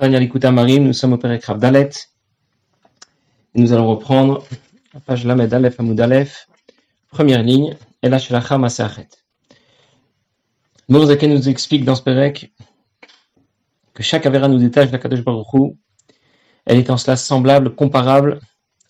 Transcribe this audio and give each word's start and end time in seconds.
Marim, 0.00 0.84
nous 0.84 0.92
sommes 0.94 1.12
au 1.12 1.18
Père 1.18 1.56
Dalet. 1.56 1.90
Et 3.54 3.60
nous 3.60 3.72
allons 3.72 3.88
reprendre 3.88 4.46
la 4.94 5.00
page 5.00 5.26
Lamed 5.26 5.52
Aleph 5.52 5.78
Amoud 5.78 6.00
Aleph, 6.00 6.48
première 7.10 7.42
ligne, 7.42 7.76
et 8.02 8.08
là 8.08 8.18
Shelacha 8.18 8.56
Maseachet. 8.56 9.08
Mourzaken 10.88 11.34
nous 11.34 11.48
explique 11.50 11.84
dans 11.84 11.94
ce 11.94 12.02
Pérec 12.02 12.50
que 13.92 14.02
chaque 14.02 14.24
Avera 14.24 14.48
nous 14.48 14.58
détache 14.58 14.86
de 14.86 14.92
la 14.92 14.98
Kadosh 14.98 15.22
Baruch 15.22 15.74
Elle 16.64 16.78
est 16.78 16.88
en 16.88 16.96
cela 16.96 17.16
semblable, 17.16 17.74
comparable 17.74 18.40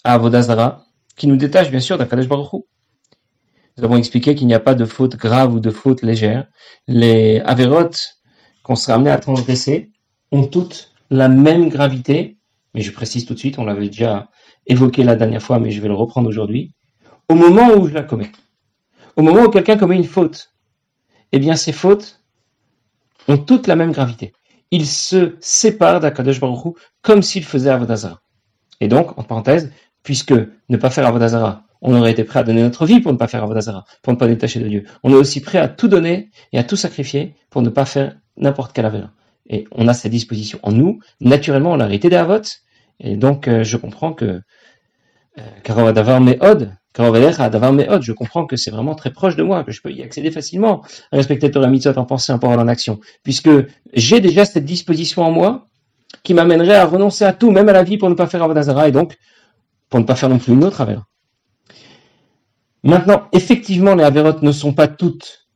à 0.05 0.15
Avodazara, 0.15 0.85
qui 1.17 1.27
nous 1.27 1.37
détache 1.37 1.71
bien 1.73 1.81
sûr 1.81 1.97
de 1.97 2.05
la 2.05 2.09
Kadosh 2.09 2.29
Baruch 2.29 2.63
Nous 3.77 3.85
avons 3.85 3.97
expliqué 3.97 4.37
qu'il 4.37 4.47
n'y 4.47 4.55
a 4.55 4.61
pas 4.61 4.77
de 4.77 4.85
faute 4.85 5.17
grave 5.17 5.55
ou 5.55 5.59
de 5.59 5.71
faute 5.71 6.03
légère. 6.03 6.47
Les 6.87 7.41
Averot 7.41 7.91
qu'on 8.63 8.77
sera 8.77 8.95
amené 8.95 9.11
à 9.11 9.19
transgresser 9.19 9.91
ont 10.31 10.47
toutes 10.47 10.90
la 11.11 11.29
même 11.29 11.69
gravité, 11.69 12.39
mais 12.75 12.81
je 12.81 12.93
précise 12.93 13.27
tout 13.27 13.35
de 13.35 13.39
suite, 13.39 13.59
on 13.59 13.65
l'avait 13.65 13.89
déjà 13.89 14.29
évoqué 14.67 15.03
la 15.03 15.17
dernière 15.17 15.43
fois, 15.43 15.59
mais 15.59 15.71
je 15.71 15.81
vais 15.81 15.89
le 15.89 15.95
reprendre 15.95 16.29
aujourd'hui, 16.29 16.73
au 17.29 17.35
moment 17.35 17.71
où 17.75 17.87
je 17.87 17.95
la 17.95 18.03
commets. 18.03 18.31
Au 19.17 19.23
moment 19.23 19.43
où 19.43 19.51
quelqu'un 19.51 19.77
commet 19.77 19.97
une 19.97 20.05
faute, 20.05 20.55
eh 21.33 21.39
bien 21.39 21.57
ces 21.57 21.73
fautes 21.73 22.21
ont 23.29 23.39
toutes 23.39 23.67
la 23.67 23.77
même 23.77 23.93
gravité. 23.93 24.33
Ils 24.71 24.87
se 24.87 25.37
séparent 25.41 26.01
d'Akadosh 26.01 26.41
Baruch 26.41 26.77
comme 27.03 27.23
s'ils 27.23 27.45
faisaient 27.45 27.71
Avodazara. 27.71 28.21
Et 28.81 28.89
donc, 28.89 29.19
en 29.19 29.25
parenthèse, 29.25 29.73
puisque 30.03 30.33
ne 30.69 30.77
pas 30.77 30.91
faire 30.91 31.07
Avodazara, 31.07 31.65
on 31.83 31.95
aurait 31.95 32.13
été 32.13 32.25
prêt 32.25 32.41
à 32.41 32.45
donner 32.45 32.63
notre 32.63 32.87
vie 32.87 33.01
pour 33.01 33.13
ne 33.13 33.19
pas 33.19 33.27
faire 33.27 33.43
Avodazara, 33.43 33.85
pour 34.03 34.13
ne 34.13 34.19
pas 34.19 34.29
détacher 34.29 34.61
de 34.61 34.69
Dieu. 34.69 34.85
On 35.03 35.11
est 35.11 35.17
aussi 35.17 35.41
prêt 35.41 35.59
à 35.59 35.69
tout 35.69 35.89
donner 35.89 36.31
et 36.53 36.59
à 36.59 36.65
tout 36.65 36.77
sacrifier 36.77 37.35
pour 37.51 37.63
ne 37.63 37.69
pas 37.69 37.85
faire 37.85 38.17
n'importe 38.37 38.73
quelle 38.73 38.87
avéra 38.87 39.11
et 39.51 39.67
on 39.73 39.89
a 39.89 39.95
cette 39.95 40.13
disposition 40.13 40.59
en 40.63 40.73
nous. 40.73 41.01
Naturellement, 41.21 41.73
on 41.73 41.77
l'a 41.77 41.87
hérité 41.87 42.09
des 42.09 42.23
et 43.01 43.17
donc 43.17 43.49
euh, 43.49 43.65
je 43.65 43.77
comprends 43.77 44.13
que 44.13 44.41
euh, 45.39 45.93
d'avoir 45.93 46.21
Meod, 46.21 46.73
d'avoir 46.95 47.73
Meod, 47.73 48.03
je 48.03 48.13
comprends 48.13 48.47
que 48.47 48.57
c'est 48.57 48.71
vraiment 48.71 48.95
très 48.95 49.13
proche 49.13 49.37
de 49.37 49.43
moi, 49.43 49.65
que 49.65 49.73
je 49.73 49.83
peux 49.83 49.91
y 49.91 50.03
accéder 50.03 50.31
facilement, 50.31 50.83
respecter 51.13 51.51
Torah 51.51 51.69
Mitzvot 51.69 51.99
en 51.99 52.05
pensée, 52.05 52.33
en 52.33 52.39
parole, 52.39 52.61
en 52.61 52.69
action, 52.69 53.01
puisque 53.23 53.51
j'ai 53.93 54.21
déjà 54.21 54.45
cette 54.45 54.65
disposition 54.65 55.23
en 55.23 55.33
moi 55.33 55.67
qui 56.23 56.35
m'amènerait 56.35 56.77
à 56.77 56.87
renoncer 56.87 57.25
à 57.25 57.33
tout, 57.33 57.51
même 57.51 57.69
à 57.69 57.73
la 57.73 57.83
vie, 57.83 57.99
pour 57.99 58.11
ne 58.11 58.15
pas 58.15 58.27
faire 58.27 58.43
Avodazara, 58.43 58.89
et 58.89 58.93
donc 58.93 59.17
pour 59.89 60.01
ne 60.01 60.05
pas 60.05 60.15
faire 60.15 60.29
non 60.29 60.39
plus 60.39 60.53
une 60.53 60.65
autre 60.65 60.81
Avera. 60.81 61.07
Maintenant, 62.83 63.29
effectivement, 63.33 63.95
les 63.95 64.05
Averot 64.05 64.41
ne 64.43 64.53
sont 64.53 64.73
pas 64.73 64.89
toutes 64.89 65.49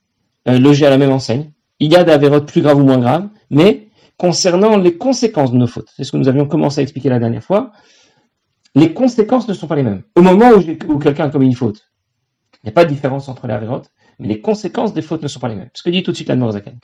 euh, 0.49 0.59
logées 0.59 0.87
à 0.87 0.91
la 0.91 0.99
même 0.99 1.13
enseigne. 1.13 1.53
Il 1.81 1.93
y 1.93 1.97
a 1.97 2.05
des 2.05 2.13
Averot 2.13 2.43
plus 2.43 2.61
graves 2.61 2.79
ou 2.79 2.85
moins 2.85 2.99
graves, 2.99 3.29
mais 3.51 3.84
concernant 4.17 4.77
les 4.77 4.97
conséquences 4.97 5.53
de 5.53 5.59
nos 5.59 5.67
fautes, 5.67 5.91
c'est 5.97 6.05
ce 6.05 6.13
que 6.13 6.17
nous 6.17 6.29
avions 6.29 6.47
commencé 6.47 6.81
à 6.81 6.83
expliquer 6.83 7.09
la 7.09 7.19
dernière 7.19 7.43
fois, 7.43 7.73
les 8.75 8.93
conséquences 8.93 9.49
ne 9.49 9.55
sont 9.55 9.67
pas 9.67 9.77
les 9.77 9.83
mêmes. 9.83 10.03
Au 10.17 10.23
moment 10.23 10.51
où, 10.51 10.99
quelqu'un 10.99 11.27
a 11.27 11.31
commis 11.31 11.47
une 11.47 11.55
faute, 11.55 11.91
il 12.63 12.67
n'y 12.67 12.71
a 12.71 12.73
pas 12.73 12.85
de 12.85 12.91
différence 12.91 13.29
entre 13.29 13.47
les 13.47 13.55
Averot, 13.55 13.83
mais 14.19 14.29
les 14.29 14.41
conséquences 14.41 14.95
des 14.95 15.03
fautes 15.03 15.23
ne 15.23 15.29
sont 15.29 15.41
pas 15.41 15.49
les 15.49 15.57
mêmes. 15.57 15.71
Ce 15.75 15.83
que 15.83 15.91
dit 15.91 16.03
tout 16.03 16.11
de 16.11 16.17
suite 16.17 16.29
la 16.29 16.51
Zaken. 16.51 16.79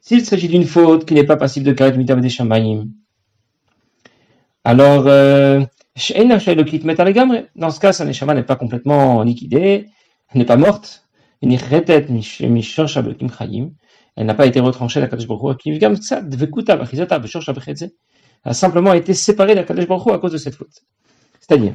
S'il 0.00 0.24
s'agit 0.24 0.48
d'une 0.48 0.64
faute 0.64 1.04
qui 1.04 1.14
n'est 1.14 1.24
pas 1.24 1.36
passible 1.36 1.66
de 1.66 1.72
karet 1.72 1.96
mitav 1.96 2.20
des 2.20 2.30
shamayim, 2.30 2.88
alors, 4.64 5.04
euh, 5.06 5.60
dans 7.56 7.70
ce 7.70 7.80
cas, 7.80 7.92
sa 7.92 8.04
neshama 8.04 8.34
n'est 8.34 8.42
pas 8.42 8.56
complètement 8.56 9.22
liquidée, 9.22 9.86
n'est 10.34 10.44
pas 10.44 10.58
morte, 10.58 11.07
elle 11.40 11.50
n'a 14.26 14.34
pas 14.34 14.46
été 14.46 14.58
retranchée 14.58 15.00
la 15.00 15.06
Kadosh 15.06 15.28
Baruch 15.28 15.60
Elle 15.64 15.78
a 18.44 18.54
simplement 18.54 18.92
été 18.92 19.14
séparée 19.14 19.54
de 19.54 19.60
la 19.60 19.64
Kadosh 19.64 19.86
Baruch 19.86 20.12
à 20.12 20.18
cause 20.18 20.32
de 20.32 20.38
cette 20.38 20.56
faute. 20.56 20.82
C'est-à-dire, 21.40 21.74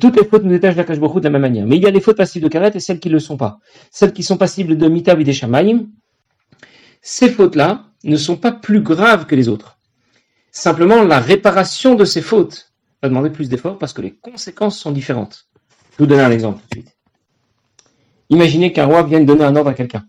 toutes 0.00 0.16
les 0.16 0.24
fautes 0.24 0.44
nous 0.44 0.50
détachent 0.50 0.74
de 0.74 0.78
la 0.78 0.84
Kadosh 0.84 1.00
Baruch 1.00 1.18
de 1.18 1.24
la 1.24 1.30
même 1.30 1.42
manière. 1.42 1.66
Mais 1.66 1.76
il 1.76 1.82
y 1.82 1.86
a 1.86 1.90
les 1.90 2.00
fautes 2.00 2.16
passibles 2.16 2.44
de 2.44 2.48
Karet 2.48 2.72
et 2.74 2.80
celles 2.80 3.00
qui 3.00 3.08
ne 3.08 3.14
le 3.14 3.20
sont 3.20 3.36
pas. 3.36 3.58
Celles 3.90 4.14
qui 4.14 4.22
sont 4.22 4.38
passibles 4.38 4.78
de 4.78 4.88
Mitav 4.88 5.20
et 5.20 5.24
des 5.24 5.34
Shamaim, 5.34 5.88
ces 7.02 7.28
fautes-là 7.28 7.84
ne 8.04 8.16
sont 8.16 8.36
pas 8.36 8.52
plus 8.52 8.80
graves 8.80 9.26
que 9.26 9.34
les 9.34 9.48
autres. 9.48 9.78
Simplement, 10.50 11.02
la 11.02 11.20
réparation 11.20 11.94
de 11.94 12.06
ces 12.06 12.22
fautes 12.22 12.72
va 13.02 13.08
demander 13.08 13.30
plus 13.30 13.48
d'efforts 13.48 13.78
parce 13.78 13.92
que 13.92 14.00
les 14.00 14.14
conséquences 14.14 14.78
sont 14.78 14.92
différentes. 14.92 15.48
Je 15.92 15.98
vous 15.98 16.06
donner 16.06 16.22
un 16.22 16.30
exemple 16.30 16.60
tout 16.62 16.78
de 16.78 16.82
suite. 16.82 16.97
Imaginez 18.30 18.72
qu'un 18.72 18.86
roi 18.86 19.02
vienne 19.02 19.24
donner 19.24 19.44
un 19.44 19.56
ordre 19.56 19.70
à 19.70 19.74
quelqu'un. 19.74 20.04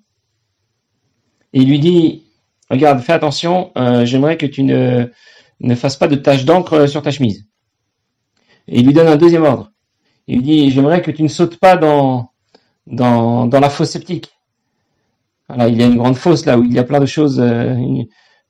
Et 1.53 1.61
il 1.61 1.69
lui 1.69 1.79
dit, 1.79 2.23
regarde, 2.69 3.01
fais 3.01 3.13
attention, 3.13 3.71
euh, 3.77 4.05
j'aimerais 4.05 4.37
que 4.37 4.45
tu 4.45 4.63
ne, 4.63 5.09
fasses 5.75 5.97
pas 5.97 6.07
de 6.07 6.15
taches 6.15 6.45
d'encre 6.45 6.87
sur 6.87 7.01
ta 7.01 7.11
chemise. 7.11 7.47
Et 8.67 8.79
il 8.79 8.85
lui 8.85 8.93
donne 8.93 9.07
un 9.07 9.15
deuxième 9.15 9.43
ordre. 9.43 9.71
Il 10.27 10.37
lui 10.37 10.43
dit, 10.43 10.71
j'aimerais 10.71 11.01
que 11.01 11.11
tu 11.11 11.23
ne 11.23 11.27
sautes 11.27 11.57
pas 11.57 11.75
dans, 11.75 12.31
dans, 12.85 13.49
la 13.49 13.69
fosse 13.69 13.91
sceptique. 13.91 14.31
Voilà, 15.47 15.67
il 15.67 15.77
y 15.77 15.83
a 15.83 15.87
une 15.87 15.97
grande 15.97 16.17
fosse 16.17 16.45
là 16.45 16.59
où 16.59 16.63
il 16.63 16.73
y 16.73 16.79
a 16.79 16.83
plein 16.83 16.99
de 16.99 17.07
choses, 17.07 17.39
euh, 17.39 17.75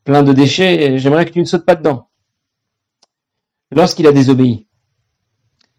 plein 0.03 0.23
de 0.23 0.33
déchets, 0.33 0.97
j'aimerais 0.97 1.25
que 1.25 1.31
tu 1.31 1.39
ne 1.39 1.45
sautes 1.45 1.65
pas 1.65 1.75
dedans. 1.75 2.09
Lorsqu'il 3.71 4.07
a 4.07 4.11
désobéi, 4.11 4.67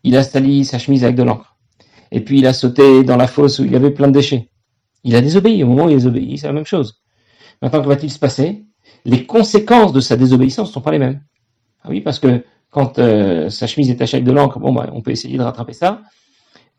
il 0.04 0.16
a 0.16 0.22
sali 0.22 0.64
sa 0.64 0.78
chemise 0.78 1.04
avec 1.04 1.16
de 1.16 1.24
l'encre 1.24 1.49
et 2.12 2.20
puis 2.20 2.38
il 2.38 2.46
a 2.46 2.52
sauté 2.52 3.04
dans 3.04 3.16
la 3.16 3.26
fosse 3.26 3.58
où 3.58 3.64
il 3.64 3.72
y 3.72 3.76
avait 3.76 3.90
plein 3.90 4.08
de 4.08 4.12
déchets. 4.12 4.48
Il 5.04 5.14
a 5.16 5.20
désobéi. 5.20 5.62
Au 5.64 5.68
moment 5.68 5.84
où 5.84 5.88
il 5.88 5.92
a 5.92 5.96
désobéi, 5.96 6.38
c'est 6.38 6.46
la 6.46 6.52
même 6.52 6.66
chose. 6.66 7.00
Maintenant, 7.62 7.82
que 7.82 7.88
va-t-il 7.88 8.10
se 8.10 8.18
passer? 8.18 8.64
Les 9.04 9.24
conséquences 9.26 9.92
de 9.92 10.00
sa 10.00 10.16
désobéissance 10.16 10.68
ne 10.68 10.72
sont 10.72 10.80
pas 10.80 10.90
les 10.90 10.98
mêmes. 10.98 11.20
Ah 11.82 11.88
oui, 11.90 12.00
parce 12.00 12.18
que 12.18 12.44
quand 12.70 12.98
euh, 12.98 13.48
sa 13.48 13.66
chemise 13.66 13.90
est 13.90 13.96
tachée 13.96 14.16
avec 14.16 14.26
de 14.26 14.32
l'encre, 14.32 14.58
bon, 14.58 14.72
bah, 14.72 14.90
on 14.92 15.00
peut 15.00 15.10
essayer 15.10 15.38
de 15.38 15.42
rattraper 15.42 15.72
ça. 15.72 16.02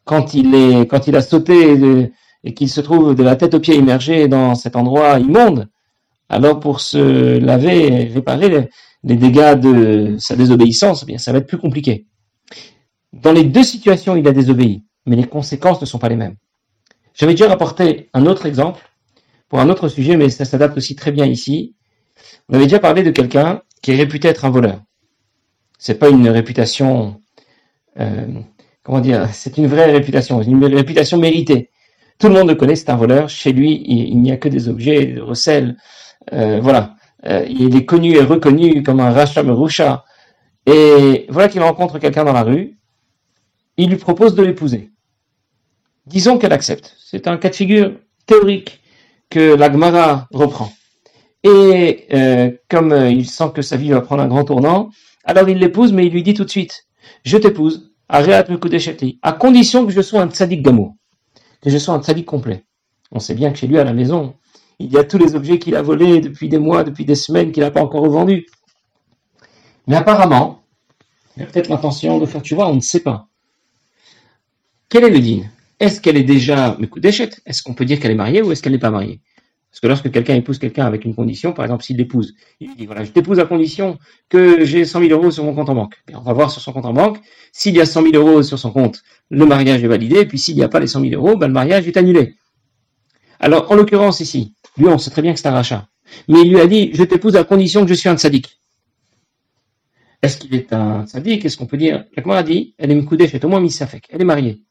Quand 0.03 0.33
il 0.33 0.53
est, 0.53 0.87
quand 0.87 1.07
il 1.07 1.15
a 1.15 1.21
sauté 1.21 2.09
et 2.43 2.53
qu'il 2.53 2.69
se 2.69 2.81
trouve 2.81 3.15
de 3.15 3.23
la 3.23 3.35
tête 3.35 3.53
aux 3.53 3.59
pieds 3.59 3.75
immergé 3.75 4.27
dans 4.27 4.55
cet 4.55 4.75
endroit 4.75 5.19
immonde, 5.19 5.67
alors 6.29 6.59
pour 6.59 6.79
se 6.79 7.37
laver 7.37 7.87
et 7.87 8.05
réparer 8.05 8.49
les, 8.49 8.69
les 9.03 9.15
dégâts 9.15 9.59
de 9.59 10.15
sa 10.17 10.35
désobéissance, 10.35 11.03
eh 11.03 11.05
bien, 11.05 11.17
ça 11.17 11.31
va 11.31 11.39
être 11.39 11.47
plus 11.47 11.57
compliqué. 11.57 12.07
Dans 13.13 13.31
les 13.31 13.43
deux 13.43 13.63
situations, 13.63 14.15
il 14.15 14.27
a 14.27 14.31
désobéi 14.31 14.83
mais 15.05 15.15
les 15.15 15.25
conséquences 15.25 15.81
ne 15.81 15.85
sont 15.85 15.99
pas 15.99 16.09
les 16.09 16.15
mêmes. 16.15 16.35
J'avais 17.13 17.33
déjà 17.33 17.47
rapporté 17.47 18.09
un 18.13 18.25
autre 18.25 18.45
exemple 18.45 18.81
pour 19.49 19.59
un 19.59 19.69
autre 19.69 19.89
sujet, 19.89 20.15
mais 20.15 20.29
ça 20.29 20.45
s'adapte 20.45 20.77
aussi 20.77 20.95
très 20.95 21.11
bien 21.11 21.25
ici. 21.25 21.75
On 22.49 22.55
avait 22.55 22.65
déjà 22.65 22.79
parlé 22.79 23.03
de 23.03 23.11
quelqu'un 23.11 23.61
qui 23.81 23.91
est 23.91 23.95
réputé 23.95 24.27
être 24.27 24.45
un 24.45 24.49
voleur. 24.49 24.81
C'est 25.77 25.95
pas 25.95 26.09
une 26.09 26.29
réputation, 26.29 27.19
euh, 27.99 28.27
comment 28.83 28.99
dire, 28.99 29.27
c'est 29.33 29.57
une 29.57 29.67
vraie 29.67 29.91
réputation, 29.91 30.41
une 30.41 30.63
réputation 30.63 31.17
méritée. 31.17 31.69
Tout 32.19 32.27
le 32.27 32.35
monde 32.35 32.49
le 32.49 32.55
connaît, 32.55 32.75
c'est 32.75 32.91
un 32.91 32.97
voleur. 32.97 33.29
Chez 33.29 33.51
lui, 33.51 33.83
il, 33.85 34.21
n'y 34.21 34.31
a 34.31 34.37
que 34.37 34.47
des 34.47 34.69
objets, 34.69 35.05
des 35.07 35.19
recels. 35.19 35.75
Euh, 36.33 36.59
voilà. 36.61 36.95
Euh, 37.25 37.45
il 37.49 37.75
est 37.75 37.85
connu 37.85 38.15
et 38.15 38.21
reconnu 38.21 38.83
comme 38.83 38.99
un 38.99 39.11
rachat 39.11 39.43
Merusha. 39.43 40.05
Et 40.67 41.25
voilà 41.29 41.49
qu'il 41.49 41.61
rencontre 41.61 41.97
quelqu'un 41.97 42.23
dans 42.23 42.33
la 42.33 42.43
rue. 42.43 42.77
Il 43.77 43.89
lui 43.89 43.97
propose 43.97 44.35
de 44.35 44.43
l'épouser. 44.43 44.90
Disons 46.05 46.37
qu'elle 46.37 46.53
accepte. 46.53 46.95
C'est 46.99 47.27
un 47.27 47.37
cas 47.37 47.49
de 47.49 47.55
figure 47.55 47.93
théorique 48.25 48.81
que 49.29 49.55
l'Agmara 49.55 50.27
reprend. 50.31 50.71
Et 51.43 52.05
euh, 52.13 52.51
comme 52.69 52.91
euh, 52.91 53.09
il 53.09 53.27
sent 53.27 53.51
que 53.55 53.61
sa 53.61 53.77
vie 53.77 53.89
va 53.89 54.01
prendre 54.01 54.21
un 54.21 54.27
grand 54.27 54.43
tournant, 54.43 54.89
alors 55.23 55.49
il 55.49 55.57
l'épouse, 55.57 55.91
mais 55.91 56.05
il 56.05 56.11
lui 56.11 56.23
dit 56.23 56.33
tout 56.33 56.43
de 56.45 56.49
suite, 56.49 56.85
je 57.23 57.37
t'épouse, 57.37 57.91
à 58.09 59.33
condition 59.33 59.85
que 59.85 59.93
je 59.93 60.01
sois 60.01 60.21
un 60.21 60.29
tzaddik 60.29 60.61
d'amour, 60.61 60.95
que 61.61 61.69
je 61.69 61.77
sois 61.77 61.93
un 61.93 62.01
tzaddik 62.01 62.25
complet. 62.25 62.65
On 63.11 63.19
sait 63.19 63.33
bien 63.33 63.51
que 63.51 63.57
chez 63.57 63.67
lui, 63.67 63.79
à 63.79 63.83
la 63.83 63.93
maison, 63.93 64.35
il 64.79 64.91
y 64.91 64.97
a 64.97 65.03
tous 65.03 65.17
les 65.17 65.35
objets 65.35 65.59
qu'il 65.59 65.75
a 65.75 65.81
volés 65.81 66.19
depuis 66.19 66.49
des 66.49 66.57
mois, 66.57 66.83
depuis 66.83 67.05
des 67.05 67.15
semaines, 67.15 67.51
qu'il 67.51 67.63
n'a 67.63 67.71
pas 67.71 67.81
encore 67.81 68.01
revendus. 68.01 68.47
Mais 69.87 69.95
apparemment, 69.95 70.61
il 71.37 71.43
a 71.43 71.45
peut-être 71.45 71.69
l'intention 71.69 72.19
de 72.19 72.25
faire, 72.25 72.41
tu 72.41 72.55
vois, 72.55 72.67
on 72.67 72.75
ne 72.75 72.81
sait 72.81 72.99
pas. 72.99 73.27
Quel 74.89 75.05
est 75.05 75.09
le 75.09 75.19
din? 75.19 75.43
Est-ce 75.81 75.99
qu'elle 75.99 76.15
est 76.15 76.23
déjà 76.23 76.77
d'échette 76.97 77.41
Est-ce 77.45 77.63
qu'on 77.63 77.73
peut 77.73 77.85
dire 77.85 77.99
qu'elle 77.99 78.11
est 78.11 78.15
mariée 78.15 78.41
ou 78.41 78.51
est-ce 78.51 78.61
qu'elle 78.61 78.71
n'est 78.71 78.79
pas 78.79 78.91
mariée? 78.91 79.19
Parce 79.71 79.79
que 79.79 79.87
lorsque 79.87 80.11
quelqu'un 80.11 80.35
épouse 80.35 80.59
quelqu'un 80.59 80.85
avec 80.85 81.05
une 81.05 81.15
condition, 81.15 81.53
par 81.53 81.65
exemple 81.65 81.83
s'il 81.83 81.97
l'épouse, 81.97 82.35
il 82.59 82.75
dit 82.75 82.85
voilà, 82.85 83.03
je 83.03 83.11
t'épouse 83.11 83.39
à 83.39 83.45
condition 83.45 83.97
que 84.29 84.63
j'ai 84.63 84.85
100 84.85 84.99
000 84.99 85.11
euros 85.11 85.31
sur 85.31 85.43
mon 85.43 85.55
compte 85.55 85.69
en 85.69 85.75
banque. 85.75 85.95
on 86.13 86.19
va 86.19 86.33
voir 86.33 86.51
sur 86.51 86.61
son 86.61 86.71
compte 86.71 86.85
en 86.85 86.93
banque. 86.93 87.19
S'il 87.51 87.73
y 87.73 87.81
a 87.81 87.85
100 87.85 88.11
000 88.11 88.15
euros 88.15 88.43
sur 88.43 88.59
son 88.59 88.71
compte, 88.71 89.01
le 89.29 89.45
mariage 89.45 89.83
est 89.83 89.87
validé. 89.87 90.25
Puis 90.25 90.37
s'il 90.37 90.55
n'y 90.55 90.63
a 90.63 90.67
pas 90.67 90.79
les 90.79 90.87
100 90.87 91.01
000 91.01 91.13
euros, 91.13 91.35
ben, 91.35 91.47
le 91.47 91.53
mariage 91.53 91.87
est 91.87 91.97
annulé. 91.97 92.35
Alors 93.39 93.71
en 93.71 93.75
l'occurrence 93.75 94.19
ici, 94.19 94.53
lui 94.77 94.87
on 94.87 94.99
sait 94.99 95.09
très 95.09 95.21
bien 95.21 95.33
que 95.33 95.39
c'est 95.39 95.47
un 95.47 95.51
rachat. 95.51 95.87
Mais 96.27 96.41
il 96.41 96.51
lui 96.51 96.59
a 96.59 96.67
dit 96.67 96.91
je 96.93 97.03
t'épouse 97.03 97.35
à 97.37 97.43
condition 97.43 97.83
que 97.83 97.89
je 97.89 97.95
suis 97.95 98.09
un 98.09 98.17
sadique. 98.17 98.59
Est-ce 100.21 100.37
qu'il 100.37 100.53
est 100.53 100.73
un 100.73 101.07
sadique? 101.07 101.45
Est-ce 101.45 101.57
qu'on 101.57 101.65
peut 101.65 101.77
dire 101.77 102.03
La 102.15 102.37
a 102.37 102.43
dit 102.43 102.75
elle 102.77 102.91
est 102.91 103.23
est 103.23 103.45
au 103.45 103.49
moins 103.49 103.61
mise 103.61 103.83
fait. 103.85 104.01
Elle 104.09 104.21
est 104.21 104.25
mariée. 104.25 104.61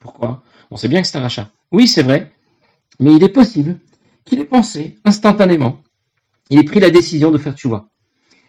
Pourquoi? 0.00 0.42
On 0.70 0.76
sait 0.76 0.88
bien 0.88 1.02
que 1.02 1.08
c'est 1.08 1.18
un 1.18 1.22
rachat. 1.22 1.50
Oui, 1.72 1.88
c'est 1.88 2.02
vrai, 2.02 2.32
mais 2.98 3.14
il 3.14 3.22
est 3.22 3.28
possible 3.28 3.78
qu'il 4.24 4.40
ait 4.40 4.44
pensé 4.44 4.98
instantanément. 5.04 5.82
Il 6.50 6.58
ait 6.58 6.64
pris 6.64 6.80
la 6.80 6.90
décision 6.90 7.30
de 7.30 7.38
faire 7.38 7.56
tchouva. 7.56 7.88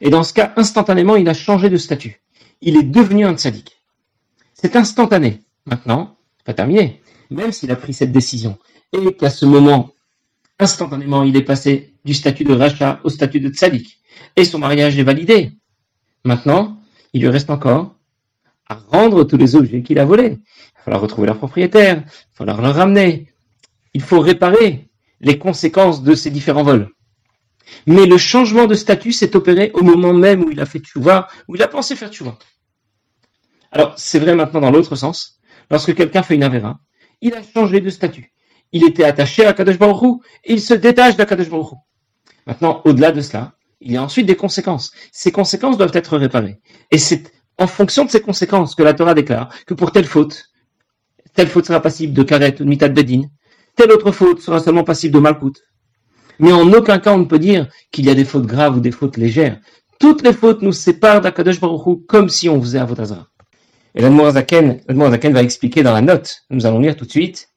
Et 0.02 0.10
dans 0.10 0.24
ce 0.24 0.34
cas, 0.34 0.54
instantanément, 0.58 1.16
il 1.16 1.30
a 1.30 1.34
changé 1.34 1.70
de 1.70 1.78
statut. 1.78 2.22
Il 2.62 2.78
est 2.78 2.84
devenu 2.84 3.26
un 3.26 3.36
tzaddik. 3.36 3.82
C'est 4.54 4.76
instantané. 4.76 5.42
Maintenant, 5.66 6.18
pas 6.44 6.54
terminé. 6.54 7.02
Même 7.30 7.52
s'il 7.52 7.72
a 7.72 7.76
pris 7.76 7.94
cette 7.94 8.12
décision 8.12 8.58
et 8.94 9.14
qu'à 9.14 9.30
ce 9.30 9.46
moment, 9.46 9.94
instantanément, 10.60 11.24
il 11.24 11.36
est 11.36 11.44
passé 11.44 11.94
du 12.04 12.14
statut 12.14 12.44
de 12.44 12.54
rachat 12.54 13.00
au 13.04 13.10
statut 13.10 13.40
de 13.40 13.50
tzaddik 13.50 14.00
et 14.36 14.44
son 14.44 14.60
mariage 14.60 14.98
est 14.98 15.04
validé. 15.04 15.52
Maintenant, 16.26 16.78
il 17.14 17.22
lui 17.22 17.30
reste 17.30 17.50
encore 17.50 17.96
rendre 18.74 19.24
tous 19.24 19.38
les 19.38 19.56
objets 19.56 19.82
qu'il 19.82 20.00
a 20.00 20.06
volés. 20.06 20.40
Il 20.40 20.84
falloir 20.84 21.02
retrouver 21.02 21.28
leur 21.28 21.38
propriétaire, 21.38 22.04
il 22.06 22.36
falloir 22.36 22.62
leur 22.62 22.76
ramener. 22.76 23.28
Il 23.94 24.02
faut 24.02 24.20
réparer 24.20 24.90
les 25.20 25.38
conséquences 25.38 26.04
de 26.04 26.16
ces 26.16 26.32
différents 26.32 26.64
vols. 26.64 26.90
Mais 27.86 28.06
le 28.06 28.18
changement 28.18 28.68
de 28.68 28.76
statut 28.76 29.12
s'est 29.12 29.36
opéré 29.36 29.72
au 29.74 29.84
moment 29.84 30.14
même 30.14 30.44
où 30.44 30.52
il 30.52 30.60
a 30.60 30.66
fait 30.66 30.80
tchouva, 30.80 31.28
où 31.48 31.56
il 31.56 31.62
a 31.62 31.68
pensé 31.68 31.96
faire 31.96 32.10
tchouva. 32.10 32.38
Alors, 33.72 33.94
c'est 33.98 34.20
vrai 34.20 34.36
maintenant 34.36 34.62
dans 34.62 34.72
l'autre 34.72 34.96
sens. 34.96 35.40
Lorsque 35.70 35.96
quelqu'un 35.96 36.24
fait 36.24 36.36
une 36.36 36.44
avéra, 36.44 36.80
il 37.22 37.34
a 37.34 37.42
changé 37.44 37.80
de 37.80 37.90
statut. 37.90 38.34
Il 38.74 38.84
était 38.84 39.04
attaché 39.04 39.46
à 39.46 39.54
Kadosh 39.54 39.78
Baruch 39.78 40.22
et 40.44 40.54
il 40.54 40.62
se 40.62 40.74
détache 40.74 41.16
de 41.16 41.24
Kadosh 41.24 41.50
Baruch 41.50 41.78
Maintenant, 42.48 42.82
au-delà 42.86 43.12
de 43.12 43.22
cela, 43.22 43.54
il 43.80 43.92
y 43.92 43.98
a 43.98 44.04
ensuite 44.04 44.26
des 44.26 44.36
conséquences. 44.36 44.92
Ces 45.12 45.32
conséquences 45.32 45.78
doivent 45.78 45.92
être 45.94 46.18
réparées. 46.18 46.60
Et 46.92 46.98
c'est 46.98 47.32
en 47.62 47.68
fonction 47.68 48.06
de 48.06 48.10
ces 48.10 48.22
conséquences 48.22 48.74
que 48.74 48.82
la 48.82 48.96
Torah 48.96 49.14
déclare 49.14 49.50
que 49.68 49.76
pour 49.76 49.92
telle 49.92 50.06
faute, 50.06 50.50
telle 51.36 51.48
faute 51.48 51.68
sera 51.68 51.80
passible 51.80 52.14
de 52.14 52.24
karet 52.24 52.56
ou 52.60 52.64
de 52.64 52.70
mitad 52.70 52.92
bedin, 52.92 53.24
telle 53.76 53.92
autre 53.92 54.12
faute 54.12 54.42
sera 54.42 54.60
seulement 54.60 54.84
passible 54.84 55.14
de 55.14 55.20
malkout. 55.20 55.62
Mais 56.40 56.52
en 56.52 56.74
aucun 56.74 56.98
cas 56.98 57.14
on 57.14 57.20
ne 57.20 57.26
peut 57.26 57.38
dire 57.38 57.68
qu'il 57.92 58.06
y 58.06 58.10
a 58.10 58.16
des 58.16 58.26
fautes 58.26 58.48
graves 58.48 58.78
ou 58.78 58.80
des 58.80 58.92
fautes 58.92 59.18
légères. 59.18 59.60
Toutes 60.00 60.24
les 60.24 60.34
fautes 60.34 60.64
nous 60.64 60.72
séparent 60.72 61.22
d'Akadosh 61.22 61.60
Baruch 61.60 62.08
comme 62.08 62.30
si 62.30 62.50
on 62.50 62.60
faisait 62.60 62.80
Avodazara. 62.80 63.28
Et 63.94 64.02
l'Admorazaken 64.02 65.34
va 65.34 65.44
expliquer 65.44 65.84
dans 65.84 65.94
la 65.94 66.02
note, 66.02 66.42
nous 66.50 66.66
allons 66.66 66.80
lire 66.80 66.96
tout 66.96 67.06
de 67.06 67.12
suite, 67.12 67.50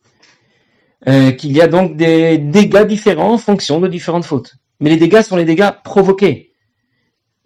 euh, 1.08 1.30
qu'il 1.30 1.52
y 1.52 1.62
a 1.62 1.66
donc 1.66 1.96
des 1.96 2.36
dégâts 2.36 2.86
différents 2.86 3.32
en 3.32 3.38
fonction 3.38 3.80
de 3.80 3.88
différentes 3.88 4.26
fautes. 4.26 4.56
Mais 4.80 4.90
les 4.90 4.98
dégâts 4.98 5.22
sont 5.22 5.36
les 5.36 5.46
dégâts 5.46 5.70
provoqués. 5.82 6.52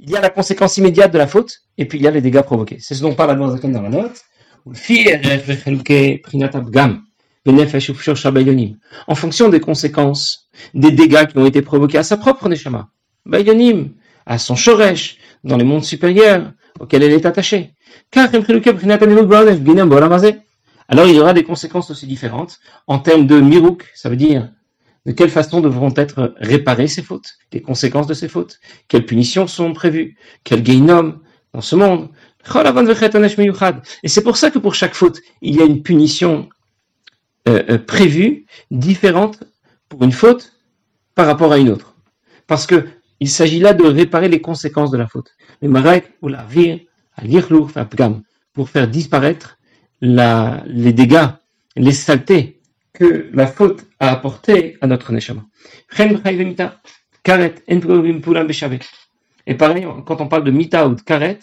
Il 0.01 0.11
y 0.11 0.17
a 0.17 0.21
la 0.21 0.31
conséquence 0.31 0.77
immédiate 0.77 1.13
de 1.13 1.19
la 1.19 1.27
faute, 1.29 1.68
et 1.79 1.87
puis 1.87 1.99
il 1.99 2.03
y 2.03 2.09
a 2.09 2.11
les 2.11 2.21
dégâts 2.21 2.43
provoqués. 2.43 2.79
C'est 2.81 2.95
ce 2.95 3.03
dont 3.03 3.15
parle 3.15 3.31
Admorazaken 3.31 3.73
dans 3.73 3.83
la 3.83 3.89
note. 3.89 4.21
En 9.07 9.15
fonction 9.15 9.49
des 9.49 9.61
conséquences, 9.61 10.49
des 10.75 10.91
dégâts 10.91 11.27
qui 11.27 11.39
ont 11.39 11.47
été 11.47 11.63
provoqués 11.63 11.99
à 11.99 12.03
sa 12.03 12.17
propre 12.17 12.49
Neshama, 12.49 12.91
à 14.27 14.39
son 14.39 14.57
Shoresh, 14.57 15.17
dans 15.45 15.57
les 15.57 15.65
mondes 15.65 15.85
supérieurs 15.85 16.53
auxquels 16.81 17.03
elle 17.05 17.13
est 17.13 17.25
attachée. 17.25 17.73
Alors 20.91 21.07
il 21.07 21.15
y 21.15 21.21
aura 21.21 21.33
des 21.33 21.45
conséquences 21.45 21.91
aussi 21.91 22.07
différentes 22.07 22.59
en 22.87 22.99
termes 22.99 23.27
de 23.27 23.41
mirouk, 23.41 23.87
ça 23.95 24.09
veut 24.09 24.17
dire 24.17 24.51
de 25.07 25.13
quelle 25.13 25.31
façon 25.31 25.61
devront 25.63 25.93
être 25.97 26.35
réparées 26.37 26.89
ces 26.89 27.03
fautes, 27.03 27.37
les 27.53 27.63
conséquences 27.63 28.07
de 28.07 28.15
ces 28.15 28.29
fautes, 28.29 28.59
quelles 28.89 29.07
punitions 29.07 29.47
sont 29.47 29.73
prévues, 29.73 30.19
quel 30.45 30.63
gainom 30.63 31.19
dans 31.53 31.61
ce 31.61 31.77
monde. 31.77 32.11
Et 34.03 34.09
c'est 34.09 34.23
pour 34.23 34.37
ça 34.37 34.50
que 34.50 34.59
pour 34.59 34.75
chaque 34.75 34.95
faute, 34.95 35.21
il 35.43 35.56
y 35.56 35.61
a 35.61 35.65
une 35.65 35.83
punition 35.83 36.49
euh, 37.49 37.62
euh, 37.71 37.79
prévue, 37.79 38.47
différente 38.71 39.45
pour 39.89 40.05
une 40.05 40.12
faute 40.12 40.53
par 41.15 41.27
rapport 41.27 41.53
à 41.53 41.59
une 41.59 41.71
autre. 41.71 41.95
Parce 42.47 42.67
que 42.67 42.87
il 43.21 43.29
s'agit 43.29 43.59
là 43.59 43.75
de 43.75 43.85
réparer 43.85 44.29
les 44.29 44.41
conséquences 44.41 44.91
de 44.91 44.99
la 44.99 45.06
faute. 45.06 45.31
Marek 45.62 46.12
ou 46.23 46.29
la 46.29 46.45
vir, 46.45 46.79
pour 48.53 48.71
faire 48.71 48.89
disparaître 48.89 49.59
les 50.00 50.93
dégâts, 50.93 51.29
les 51.77 51.93
saletés 51.93 52.61
que 52.93 53.29
la 53.33 53.47
faute 53.47 53.87
a 54.00 54.11
apporté 54.11 54.77
à 54.81 54.87
notre 54.87 55.12
neshama. 55.12 55.45
Et 59.49 59.55
pareil, 59.55 59.87
quand 60.05 60.21
on 60.21 60.29
parle 60.29 60.45
de 60.45 60.50
mita 60.50 60.87
ou 60.87 60.95
de 60.95 61.00
karet, 61.00 61.41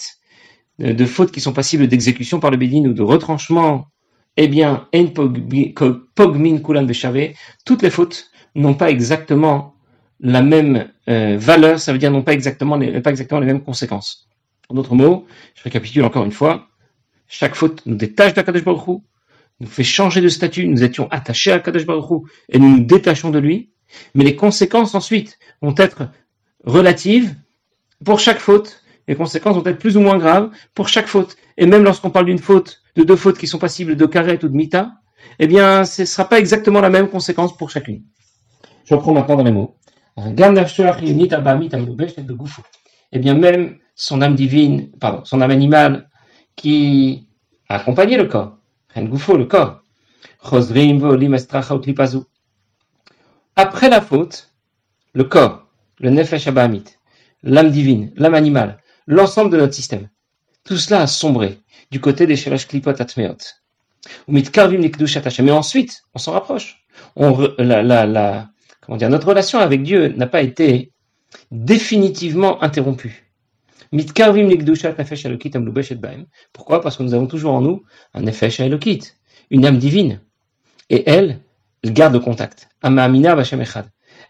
de 0.77 1.05
fautes 1.05 1.31
qui 1.31 1.41
sont 1.41 1.53
passibles 1.53 1.87
d'exécution 1.87 2.39
par 2.39 2.51
le 2.51 2.57
bédin 2.57 2.85
ou 2.85 2.93
de 2.93 3.01
retranchement, 3.01 3.87
eh 4.37 4.47
bien, 4.47 4.87
pogmin 6.15 6.59
kulan 6.59 6.87
toutes 7.65 7.81
les 7.81 7.89
fautes 7.89 8.29
n'ont 8.53 8.75
pas 8.75 8.91
exactement 8.91 9.73
la 10.19 10.43
même 10.43 10.89
euh, 11.09 11.35
valeur, 11.37 11.79
ça 11.79 11.91
veut 11.91 11.97
dire 11.97 12.11
n'ont 12.11 12.21
pas 12.21 12.33
exactement 12.33 12.77
les, 12.77 12.91
mêmes 12.91 13.63
conséquences. 13.63 14.29
En 14.69 14.75
d'autres 14.75 14.95
mots, 14.95 15.25
je 15.55 15.63
récapitule 15.63 16.03
encore 16.03 16.25
une 16.25 16.31
fois, 16.31 16.67
chaque 17.27 17.55
faute 17.55 17.81
nous 17.87 17.95
détache 17.95 18.35
d'Akadosh 18.35 18.63
Baruch 18.63 19.01
nous 19.59 19.67
fait 19.67 19.83
changer 19.83 20.21
de 20.21 20.27
statut, 20.27 20.67
nous 20.67 20.83
étions 20.83 21.07
attachés 21.11 21.51
à 21.51 21.59
Kadosh 21.59 21.85
Baruch 21.85 22.23
et 22.49 22.59
nous 22.59 22.77
nous 22.77 22.83
détachons 22.83 23.31
de 23.31 23.39
lui, 23.39 23.71
mais 24.13 24.23
les 24.23 24.35
conséquences 24.35 24.93
ensuite 24.93 25.39
vont 25.61 25.73
être 25.77 26.09
relatives 26.65 27.35
pour 28.05 28.19
chaque 28.19 28.39
faute, 28.39 28.81
les 29.07 29.15
conséquences 29.15 29.57
vont 29.57 29.65
être 29.65 29.79
plus 29.79 29.97
ou 29.97 30.01
moins 30.01 30.17
graves 30.17 30.49
pour 30.73 30.87
chaque 30.87 31.07
faute. 31.07 31.35
Et 31.57 31.65
même 31.65 31.83
lorsqu'on 31.83 32.09
parle 32.09 32.25
d'une 32.27 32.39
faute, 32.39 32.81
de 32.95 33.03
deux 33.03 33.15
fautes 33.15 33.37
qui 33.37 33.47
sont 33.47 33.59
passibles 33.59 33.95
de 33.97 34.05
karet 34.05 34.43
ou 34.43 34.47
de 34.47 34.55
mita, 34.55 34.93
eh 35.39 35.47
bien, 35.47 35.83
ce 35.85 36.03
ne 36.03 36.05
sera 36.05 36.29
pas 36.29 36.39
exactement 36.39 36.81
la 36.81 36.89
même 36.89 37.09
conséquence 37.09 37.55
pour 37.57 37.69
chacune. 37.69 38.03
Je 38.85 38.93
reprends 38.95 39.13
maintenant 39.13 39.35
dans 39.35 39.43
les 39.43 39.51
mots. 39.51 39.75
Eh 43.11 43.19
bien, 43.19 43.33
même 43.33 43.77
son 43.95 44.21
âme 44.21 44.35
divine, 44.35 44.91
pardon, 44.99 45.25
son 45.25 45.41
âme 45.41 45.51
animale 45.51 46.09
qui 46.55 47.27
a 47.67 47.75
accompagné 47.75 48.17
le 48.17 48.25
corps, 48.25 48.57
le 48.95 49.45
corps, 49.45 49.81
après 53.57 53.89
la 53.89 54.01
faute, 54.01 54.51
le 55.13 55.23
corps, 55.23 55.67
le 55.99 56.09
nefesh 56.09 56.47
abamit, 56.47 56.83
l'âme 57.45 57.71
divine, 57.71 58.11
l'âme 58.17 58.33
animale, 58.33 58.79
l'ensemble 59.07 59.51
de 59.51 59.57
notre 59.57 59.73
système, 59.73 60.09
tout 60.63 60.77
cela 60.77 61.01
a 61.01 61.07
sombré 61.07 61.59
du 61.91 62.01
côté 62.01 62.27
des 62.27 62.35
shelash 62.35 62.67
klipot 62.67 62.99
atmeot. 62.99 63.37
Mais 64.27 64.43
ensuite, 65.51 66.03
on 66.13 66.19
s'en 66.19 66.31
rapproche. 66.33 66.85
On, 67.15 67.49
la, 67.57 67.83
la, 67.83 68.05
la, 68.05 68.49
comment 68.81 68.97
dire, 68.97 69.09
notre 69.09 69.27
relation 69.27 69.59
avec 69.59 69.83
Dieu 69.83 70.09
n'a 70.09 70.27
pas 70.27 70.41
été 70.41 70.91
définitivement 71.51 72.61
interrompue. 72.61 73.31
Pourquoi? 76.53 76.81
Parce 76.81 76.97
que 76.97 77.03
nous 77.03 77.13
avons 77.13 77.27
toujours 77.27 77.53
en 77.53 77.61
nous 77.61 77.83
un 78.13 78.21
nefesh 78.21 78.59
elokit, 78.59 79.01
une 79.49 79.65
âme 79.65 79.77
divine. 79.77 80.21
Et 80.89 81.09
elle, 81.09 81.39
elle 81.83 81.93
garde 81.93 82.13
le 82.13 82.19
contact. 82.19 82.67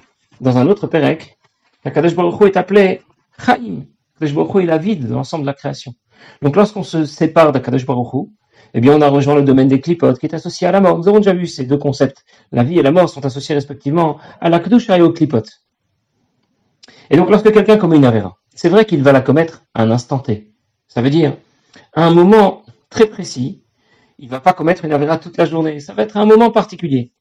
dans 0.41 0.57
un 0.57 0.67
autre 0.67 0.87
Pérec 0.87 1.37
qu'Akadosh 1.83 2.15
Baruch 2.15 2.41
est 2.43 2.57
appelé 2.57 3.01
Chaim. 3.43 3.85
Akadosh 4.15 4.35
Baruch 4.35 4.63
est 4.63 4.67
la 4.67 4.77
vie 4.77 4.97
de 4.97 5.07
l'ensemble 5.07 5.43
de 5.43 5.47
la 5.47 5.53
création. 5.53 5.93
Donc 6.41 6.55
lorsqu'on 6.55 6.83
se 6.83 7.05
sépare 7.05 7.51
d'Akadosh 7.51 7.85
Baruch 7.85 8.29
eh 8.75 8.81
bien, 8.81 8.95
on 8.95 9.01
a 9.01 9.09
rejoint 9.09 9.35
le 9.35 9.43
domaine 9.43 9.67
des 9.67 9.79
clipotes 9.79 10.19
qui 10.19 10.25
est 10.25 10.33
associé 10.33 10.65
à 10.65 10.71
la 10.71 10.81
mort. 10.81 10.97
Nous 10.97 11.07
avons 11.07 11.19
déjà 11.19 11.33
vu 11.33 11.45
ces 11.45 11.65
deux 11.65 11.77
concepts. 11.77 12.23
La 12.51 12.63
vie 12.63 12.79
et 12.79 12.81
la 12.81 12.91
mort 12.91 13.07
sont 13.07 13.23
associés 13.23 13.53
respectivement 13.53 14.17
à 14.41 14.49
la 14.49 14.59
kedusha 14.59 14.97
et 14.97 15.01
au 15.01 15.11
clipote. 15.11 15.61
Et 17.11 17.17
donc, 17.17 17.29
lorsque 17.29 17.51
quelqu'un 17.51 17.77
commet 17.77 17.97
une 17.97 18.05
avera, 18.05 18.37
c'est 18.55 18.69
vrai 18.69 18.85
qu'il 18.85 19.03
va 19.03 19.11
la 19.11 19.21
commettre 19.21 19.63
à 19.73 19.83
un 19.83 19.91
instant 19.91 20.19
T. 20.19 20.51
Ça 20.87 21.01
veut 21.01 21.09
dire, 21.09 21.37
à 21.93 22.05
un 22.05 22.13
moment 22.13 22.63
très 22.89 23.07
précis, 23.07 23.63
il 24.19 24.29
va 24.29 24.39
pas 24.39 24.53
commettre 24.53 24.85
une 24.85 24.93
avera 24.93 25.17
toute 25.17 25.37
la 25.37 25.45
journée. 25.45 25.79
Ça 25.79 25.93
va 25.93 26.03
être 26.03 26.17
un 26.17 26.25
moment 26.25 26.51
particulier. 26.51 27.11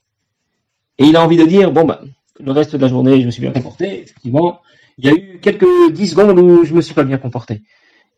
Et 0.99 1.05
il 1.05 1.17
a 1.17 1.23
envie 1.23 1.37
de 1.37 1.47
dire, 1.47 1.73
bon, 1.73 1.85
bah, 1.85 2.03
le 2.39 2.53
reste 2.53 2.77
de 2.77 2.83
la 2.83 2.89
journée, 2.89 3.21
je 3.21 3.27
me 3.27 3.31
suis 3.31 3.41
bien 3.41 3.53
comporté. 3.53 4.03
Effectivement, 4.03 4.61
il 4.99 5.07
y 5.07 5.09
a 5.09 5.12
eu 5.12 5.41
quelques 5.41 5.93
dix 5.93 6.09
secondes 6.09 6.39
où 6.39 6.65
je 6.65 6.75
me 6.75 6.81
suis 6.81 6.95
pas 6.95 7.05
bien 7.05 7.19
comporté. 7.19 7.62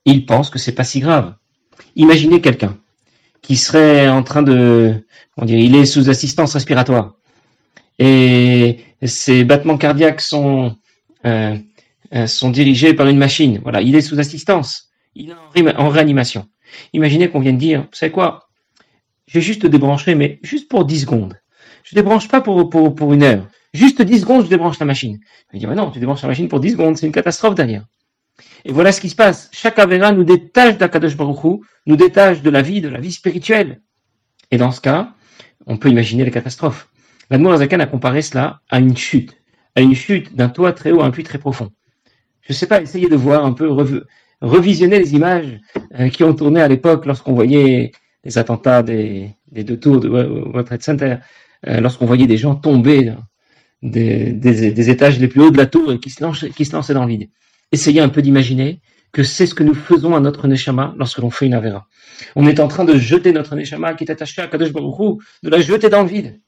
Il 0.04 0.26
pense 0.26 0.50
que 0.50 0.58
c'est 0.58 0.72
pas 0.72 0.84
si 0.84 1.00
grave. 1.00 1.34
Imaginez 1.96 2.40
quelqu'un 2.40 2.76
qui 3.42 3.56
serait 3.56 4.08
en 4.08 4.22
train 4.22 4.42
de, 4.42 5.06
on 5.36 5.44
dirait, 5.44 5.64
il 5.64 5.76
est 5.76 5.86
sous 5.86 6.10
assistance 6.10 6.54
respiratoire 6.54 7.14
et 7.98 8.80
ses 9.02 9.44
battements 9.44 9.78
cardiaques 9.78 10.20
sont 10.20 10.76
euh, 11.26 11.56
euh, 12.14 12.26
sont 12.26 12.50
dirigés 12.50 12.94
par 12.94 13.08
une 13.08 13.18
machine. 13.18 13.60
Voilà, 13.62 13.80
il 13.82 13.94
est 13.94 14.00
sous 14.00 14.18
assistance, 14.18 14.88
il 15.14 15.30
est 15.30 15.76
en, 15.76 15.88
réanimation. 15.88 16.46
Imaginez 16.92 17.28
qu'on 17.28 17.40
vienne 17.40 17.58
dire, 17.58 17.82
vous 17.82 17.96
savez 17.96 18.12
quoi, 18.12 18.48
je 19.26 19.38
vais 19.38 19.42
juste 19.42 19.66
débrancher, 19.66 20.14
mais 20.14 20.38
juste 20.42 20.68
pour 20.68 20.84
10 20.84 21.00
secondes. 21.00 21.34
Je 21.82 21.94
débranche 21.94 22.28
pas 22.28 22.40
pour, 22.40 23.12
une 23.12 23.22
heure. 23.22 23.48
Juste 23.72 24.02
10 24.02 24.20
secondes, 24.20 24.44
je 24.44 24.50
débranche 24.50 24.78
la 24.78 24.86
machine. 24.86 25.18
Il 25.52 25.60
dit, 25.60 25.66
mais 25.66 25.74
non, 25.74 25.90
tu 25.90 25.98
débranches 25.98 26.22
la 26.22 26.28
machine 26.28 26.48
pour 26.48 26.60
10 26.60 26.72
secondes, 26.72 26.96
c'est 26.96 27.06
une 27.06 27.12
catastrophe 27.12 27.54
derrière. 27.54 27.84
Et 28.64 28.72
voilà 28.72 28.92
ce 28.92 29.00
qui 29.00 29.10
se 29.10 29.16
passe. 29.16 29.48
Chaque 29.52 29.78
Avera 29.78 30.12
nous 30.12 30.24
détache 30.24 30.78
d'Akadosh 30.78 31.16
Baruch 31.16 31.60
nous 31.86 31.96
détache 31.96 32.42
de 32.42 32.50
la 32.50 32.62
vie, 32.62 32.80
de 32.80 32.88
la 32.88 33.00
vie 33.00 33.12
spirituelle. 33.12 33.82
Et 34.50 34.56
dans 34.56 34.70
ce 34.70 34.80
cas, 34.80 35.14
on 35.66 35.76
peut 35.76 35.88
imaginer 35.88 36.24
les 36.24 36.30
catastrophes. 36.30 36.88
L'Admour 37.30 37.52
Azakan 37.52 37.80
a 37.80 37.86
comparé 37.86 38.22
cela 38.22 38.60
à 38.70 38.78
une 38.78 38.96
chute, 38.96 39.36
à 39.74 39.80
une 39.80 39.94
chute 39.94 40.34
d'un 40.34 40.48
toit 40.48 40.72
très 40.72 40.92
haut 40.92 41.00
à 41.00 41.06
un 41.06 41.10
puits 41.10 41.24
très 41.24 41.38
profond. 41.38 41.70
Je 42.48 42.52
sais 42.52 42.66
pas, 42.66 42.80
essayez 42.80 43.08
de 43.08 43.16
voir 43.16 43.44
un 43.44 43.52
peu, 43.52 43.68
revisionner 44.40 44.98
les 44.98 45.14
images 45.14 45.60
euh, 45.98 46.08
qui 46.08 46.24
ont 46.24 46.34
tourné 46.34 46.60
à 46.60 46.68
l'époque 46.68 47.06
lorsqu'on 47.06 47.32
voyait 47.32 47.92
les 48.24 48.38
attentats 48.38 48.82
des, 48.82 49.30
deux 49.50 49.78
tours 49.78 50.00
de 50.00 50.08
World 50.08 50.66
Trade 50.66 50.82
Center, 50.82 51.16
euh, 51.66 51.80
lorsqu'on 51.80 52.06
voyait 52.06 52.26
des 52.26 52.36
gens 52.36 52.54
tomber 52.54 53.12
des, 53.82 54.32
des, 54.32 54.90
étages 54.90 55.18
les 55.18 55.28
plus 55.28 55.42
hauts 55.42 55.50
de 55.50 55.58
la 55.58 55.66
tour 55.66 55.92
et 55.92 55.98
qui 55.98 56.10
se, 56.10 56.22
lançaient, 56.22 56.50
qui 56.50 56.64
se 56.64 56.72
lançaient 56.72 56.94
dans 56.94 57.04
le 57.04 57.10
vide 57.10 57.28
essayez 57.74 58.00
un 58.00 58.08
peu 58.08 58.22
d'imaginer 58.22 58.80
que 59.12 59.22
c'est 59.22 59.46
ce 59.46 59.54
que 59.54 59.62
nous 59.62 59.74
faisons 59.74 60.16
à 60.16 60.20
notre 60.20 60.48
Neshama 60.48 60.94
lorsque 60.98 61.18
l'on 61.18 61.30
fait 61.30 61.46
une 61.46 61.54
Avera. 61.54 61.86
On 62.34 62.46
est 62.46 62.58
en 62.60 62.68
train 62.68 62.84
de 62.84 62.96
jeter 62.96 63.32
notre 63.32 63.54
Neshama 63.54 63.94
qui 63.94 64.04
est 64.04 64.10
attaché 64.10 64.40
à 64.42 64.46
Kadosh 64.46 64.72
Baruch 64.72 65.20
de 65.42 65.50
la 65.50 65.60
jeter 65.60 65.88
dans 65.88 66.02
le 66.02 66.08
vide. 66.08 66.40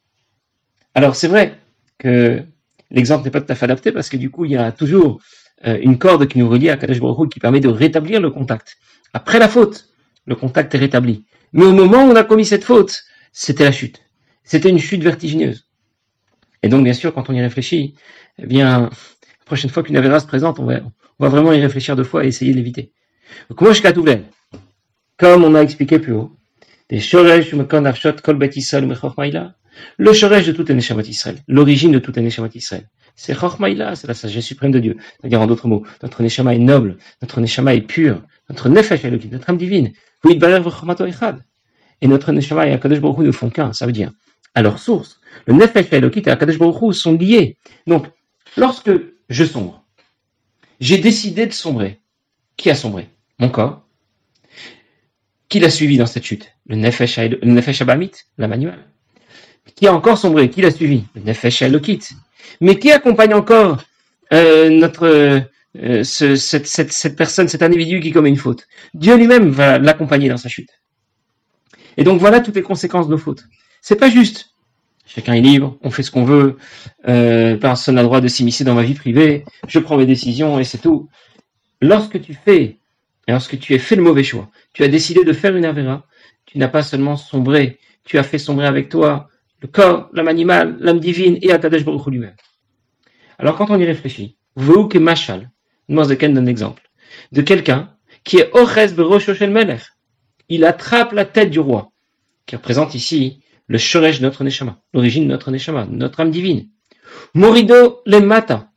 Alors 0.94 1.14
c'est 1.14 1.28
vrai 1.28 1.58
que 1.98 2.42
l'exemple 2.90 3.24
n'est 3.24 3.30
pas 3.30 3.40
tout 3.40 3.52
à 3.52 3.54
fait 3.54 3.64
adapté 3.64 3.92
parce 3.92 4.08
que 4.08 4.16
du 4.16 4.30
coup 4.30 4.44
il 4.46 4.52
y 4.52 4.56
a 4.56 4.72
toujours 4.72 5.20
une 5.64 5.98
corde 5.98 6.26
qui 6.26 6.38
nous 6.38 6.48
relie 6.48 6.70
à 6.70 6.76
Kadosh 6.76 7.00
Baruch 7.00 7.30
qui 7.32 7.40
permet 7.40 7.60
de 7.60 7.68
rétablir 7.68 8.20
le 8.20 8.30
contact. 8.30 8.76
Après 9.12 9.38
la 9.38 9.48
faute, 9.48 9.88
le 10.26 10.34
contact 10.34 10.74
est 10.74 10.78
rétabli. 10.78 11.24
Mais 11.52 11.64
au 11.64 11.72
moment 11.72 12.04
où 12.04 12.10
on 12.10 12.16
a 12.16 12.24
commis 12.24 12.44
cette 12.44 12.64
faute, 12.64 13.04
c'était 13.32 13.64
la 13.64 13.72
chute. 13.72 14.02
C'était 14.44 14.68
une 14.68 14.78
chute 14.78 15.02
vertigineuse. 15.02 15.66
Et 16.62 16.68
donc 16.68 16.84
bien 16.84 16.92
sûr 16.92 17.14
quand 17.14 17.30
on 17.30 17.32
y 17.32 17.40
réfléchit, 17.40 17.94
eh 18.38 18.46
bien 18.46 18.80
la 18.80 18.90
prochaine 19.44 19.70
fois 19.70 19.82
qu'une 19.82 19.96
Avera 19.96 20.20
se 20.20 20.26
présente, 20.26 20.58
on 20.58 20.66
va, 20.66 20.80
vraiment 21.18 21.52
y 21.52 21.60
réfléchir 21.60 21.96
deux 21.96 22.04
fois 22.04 22.24
et 22.24 22.28
essayer 22.28 22.52
de 22.52 22.56
l'éviter. 22.56 22.92
Comme 25.16 25.44
on 25.44 25.54
a 25.54 25.62
expliqué 25.62 25.98
plus 25.98 26.12
haut, 26.12 26.36
le 29.98 30.12
shoresh 30.12 30.46
de 30.46 30.52
tout 30.52 30.72
Neshamat 30.72 31.02
Israël, 31.02 31.38
l'origine 31.48 31.92
de 31.92 31.98
tout 31.98 32.12
Neshamat 32.18 32.50
Israël, 32.54 32.88
c'est 33.16 33.34
Chormaïla, 33.34 33.96
c'est 33.96 34.06
la 34.06 34.14
sagesse 34.14 34.44
suprême 34.44 34.70
de 34.70 34.78
Dieu. 34.78 34.96
C'est-à-dire 35.18 35.40
en 35.40 35.46
d'autres 35.46 35.66
mots, 35.66 35.84
notre 36.02 36.22
Neshama 36.22 36.54
est 36.54 36.58
noble, 36.58 36.98
notre 37.22 37.40
Neshama 37.40 37.74
est 37.74 37.80
pur, 37.80 38.22
notre 38.48 38.68
Nefesh 38.68 39.04
Elohim, 39.04 39.30
notre 39.32 39.50
âme 39.50 39.56
divine, 39.56 39.92
et 42.02 42.08
notre 42.08 42.32
Neshama 42.32 42.68
et 42.68 42.72
Akadosh 42.72 43.00
Baruch 43.00 43.18
ne 43.18 43.32
font 43.32 43.50
qu'un, 43.50 43.72
ça 43.72 43.86
veut 43.86 43.92
dire, 43.92 44.12
à 44.54 44.62
leur 44.62 44.78
source, 44.78 45.20
le 45.46 45.54
Nefesh 45.54 45.86
et 45.92 46.30
Akadosh 46.30 46.58
Baruch 46.58 46.94
sont 46.94 47.14
liés. 47.14 47.56
Donc, 47.86 48.06
lorsque 48.56 48.90
je 49.28 49.44
sombre, 49.44 49.84
j'ai 50.80 50.98
décidé 50.98 51.46
de 51.46 51.52
sombrer. 51.52 52.00
Qui 52.56 52.70
a 52.70 52.74
sombré? 52.74 53.08
Mon 53.38 53.48
corps. 53.48 53.86
Qui 55.48 55.60
l'a 55.60 55.70
suivi 55.70 55.96
dans 55.96 56.06
cette 56.06 56.24
chute? 56.24 56.52
Le 56.66 56.76
Nefesh, 56.76 57.18
le 57.18 57.82
Abamit, 57.82 58.12
la 58.38 58.48
manuelle. 58.48 58.84
Qui 59.74 59.86
a 59.86 59.94
encore 59.94 60.18
sombré? 60.18 60.50
Qui 60.50 60.62
l'a 60.62 60.70
suivi? 60.70 61.04
Le 61.14 61.22
Nefesh 61.22 61.62
Elokit. 61.62 62.00
Mais 62.60 62.78
qui 62.78 62.90
accompagne 62.90 63.34
encore 63.34 63.84
euh, 64.32 64.70
notre 64.70 65.06
euh, 65.06 66.04
ce, 66.04 66.36
cette, 66.36 66.66
cette, 66.66 67.16
personne, 67.16 67.48
cet 67.48 67.62
individu 67.62 68.00
qui 68.00 68.12
commet 68.12 68.28
une 68.28 68.36
faute? 68.36 68.66
Dieu 68.94 69.16
lui-même 69.16 69.50
va 69.50 69.78
l'accompagner 69.78 70.28
dans 70.28 70.36
sa 70.36 70.48
chute. 70.48 70.70
Et 71.96 72.04
donc 72.04 72.20
voilà 72.20 72.40
toutes 72.40 72.56
les 72.56 72.62
conséquences 72.62 73.06
de 73.06 73.12
nos 73.12 73.18
fautes. 73.18 73.44
C'est 73.82 73.96
pas 73.96 74.10
juste 74.10 74.50
Chacun 75.06 75.34
est 75.34 75.40
libre, 75.40 75.78
on 75.82 75.90
fait 75.90 76.02
ce 76.02 76.10
qu'on 76.10 76.24
veut, 76.24 76.56
euh, 77.06 77.56
personne 77.56 77.94
n'a 77.94 78.02
le 78.02 78.08
droit 78.08 78.20
de 78.20 78.26
s'immiscer 78.26 78.64
dans 78.64 78.74
ma 78.74 78.82
vie 78.82 78.94
privée, 78.94 79.44
je 79.68 79.78
prends 79.78 79.96
mes 79.96 80.04
décisions 80.04 80.58
et 80.58 80.64
c'est 80.64 80.78
tout. 80.78 81.08
Lorsque 81.80 82.20
tu 82.20 82.34
fais, 82.34 82.78
lorsque 83.28 83.56
tu 83.58 83.74
as 83.74 83.78
fait 83.78 83.94
le 83.94 84.02
mauvais 84.02 84.24
choix, 84.24 84.50
tu 84.72 84.82
as 84.82 84.88
décidé 84.88 85.22
de 85.22 85.32
faire 85.32 85.54
une 85.56 85.64
avera, 85.64 86.04
tu 86.44 86.58
n'as 86.58 86.66
pas 86.66 86.82
seulement 86.82 87.16
sombré, 87.16 87.78
tu 88.04 88.18
as 88.18 88.24
fait 88.24 88.38
sombrer 88.38 88.66
avec 88.66 88.88
toi 88.88 89.28
le 89.60 89.68
corps, 89.68 90.10
l'âme 90.12 90.28
animale, 90.28 90.76
l'âme 90.80 91.00
divine 91.00 91.38
et 91.42 91.52
Akadosh 91.52 91.84
Baruch 91.84 92.06
lui-même. 92.06 92.36
Alors 93.38 93.56
quand 93.56 93.70
on 93.70 93.78
y 93.78 93.84
réfléchit, 93.84 94.36
vous 94.54 94.88
que 94.88 94.98
Machal, 94.98 95.50
moi 95.88 96.06
donne 96.06 96.48
exemple, 96.48 96.90
de 97.32 97.42
quelqu'un 97.42 97.96
qui 98.24 98.38
est 98.38 98.50
Oches 98.54 98.94
Beroshoshen 98.94 99.50
Melech. 99.50 99.82
Il 100.48 100.64
attrape 100.64 101.12
la 101.12 101.24
tête 101.24 101.50
du 101.50 101.60
roi, 101.60 101.92
qui 102.46 102.56
représente 102.56 102.94
ici 102.94 103.40
le 103.68 103.78
shoresh 103.78 104.18
de 104.20 104.24
notre 104.24 104.44
neshama, 104.44 104.80
l'origine 104.92 105.24
de 105.24 105.28
notre 105.28 105.50
neshama, 105.50 105.86
notre 105.90 106.20
âme 106.20 106.30
divine. 106.30 106.68
Morido 107.34 108.00
le 108.06 108.20
mata. 108.20 108.70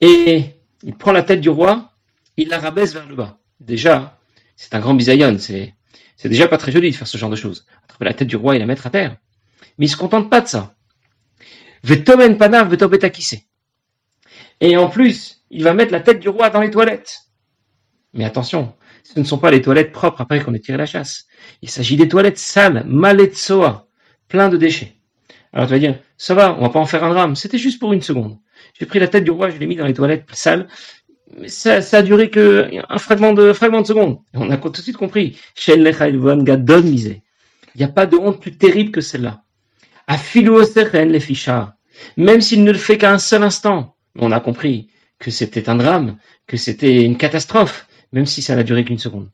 Et 0.00 0.44
il 0.82 0.94
prend 0.94 1.12
la 1.12 1.22
tête 1.22 1.40
du 1.40 1.48
roi, 1.48 1.92
il 2.36 2.48
la 2.48 2.58
rabaisse 2.58 2.94
vers 2.94 3.06
le 3.06 3.14
bas. 3.14 3.38
Déjà, 3.60 4.18
c'est 4.56 4.74
un 4.74 4.80
grand 4.80 4.94
bisayon, 4.94 5.38
c'est, 5.38 5.74
c'est 6.16 6.28
déjà 6.28 6.48
pas 6.48 6.58
très 6.58 6.72
joli 6.72 6.90
de 6.90 6.96
faire 6.96 7.08
ce 7.08 7.18
genre 7.18 7.30
de 7.30 7.36
choses. 7.36 7.66
Attraper 7.84 8.04
la 8.04 8.14
tête 8.14 8.28
du 8.28 8.36
roi 8.36 8.56
et 8.56 8.58
la 8.58 8.66
mettre 8.66 8.86
à 8.86 8.90
terre. 8.90 9.16
Mais 9.78 9.86
il 9.86 9.88
se 9.88 9.96
contente 9.96 10.28
pas 10.28 10.40
de 10.40 10.48
ça. 10.48 10.74
Vetomen 11.82 12.36
panav. 12.36 12.76
Et 14.60 14.76
en 14.76 14.88
plus, 14.88 15.44
il 15.50 15.62
va 15.64 15.74
mettre 15.74 15.92
la 15.92 16.00
tête 16.00 16.20
du 16.20 16.28
roi 16.28 16.50
dans 16.50 16.60
les 16.60 16.70
toilettes. 16.70 17.20
Mais 18.12 18.24
attention, 18.24 18.74
ce 19.04 19.18
ne 19.18 19.24
sont 19.24 19.38
pas 19.38 19.50
les 19.50 19.62
toilettes 19.62 19.92
propres 19.92 20.20
après 20.20 20.40
qu'on 20.42 20.54
ait 20.54 20.60
tiré 20.60 20.76
la 20.76 20.86
chasse. 20.86 21.26
Il 21.62 21.70
s'agit 21.70 21.96
des 21.96 22.08
toilettes 22.08 22.38
sales, 22.38 22.84
maletsoa, 22.86 23.86
plein 24.28 24.48
de 24.48 24.56
déchets. 24.56 24.94
Alors 25.52 25.66
tu 25.66 25.72
vas 25.72 25.78
dire, 25.78 25.98
ça 26.16 26.34
va, 26.34 26.56
on 26.58 26.62
va 26.62 26.68
pas 26.70 26.80
en 26.80 26.86
faire 26.86 27.04
un 27.04 27.10
drame. 27.10 27.36
C'était 27.36 27.58
juste 27.58 27.78
pour 27.78 27.92
une 27.92 28.02
seconde. 28.02 28.38
J'ai 28.78 28.86
pris 28.86 28.98
la 28.98 29.08
tête 29.08 29.24
du 29.24 29.30
roi, 29.30 29.50
je 29.50 29.58
l'ai 29.58 29.66
mis 29.66 29.76
dans 29.76 29.86
les 29.86 29.94
toilettes 29.94 30.26
sales. 30.32 30.68
Mais 31.38 31.48
ça, 31.48 31.80
a 31.92 32.02
duré 32.02 32.30
que 32.30 32.68
un 32.88 32.98
fragment 32.98 33.32
de, 33.34 33.52
fragment 33.52 33.82
de 33.82 33.86
seconde. 33.86 34.18
on 34.34 34.50
a 34.50 34.56
tout 34.56 34.70
de 34.70 34.76
suite 34.76 34.96
compris. 34.96 35.38
Il 35.66 35.82
n'y 37.76 37.84
a 37.84 37.88
pas 37.88 38.06
de 38.06 38.16
honte 38.16 38.40
plus 38.40 38.56
terrible 38.56 38.90
que 38.90 39.00
celle-là. 39.00 39.42
Même 42.16 42.40
s'il 42.40 42.64
ne 42.64 42.72
le 42.72 42.78
fait 42.78 42.98
qu'à 42.98 43.12
un 43.12 43.18
seul 43.18 43.42
instant. 43.42 43.96
On 44.16 44.32
a 44.32 44.40
compris 44.40 44.90
que 45.18 45.30
c'était 45.30 45.68
un 45.68 45.76
drame, 45.76 46.16
que 46.46 46.56
c'était 46.56 47.04
une 47.04 47.16
catastrophe 47.16 47.88
même 48.12 48.26
si 48.26 48.42
ça 48.42 48.56
n'a 48.56 48.62
duré 48.62 48.84
qu'une 48.84 48.98
seconde. 48.98 49.30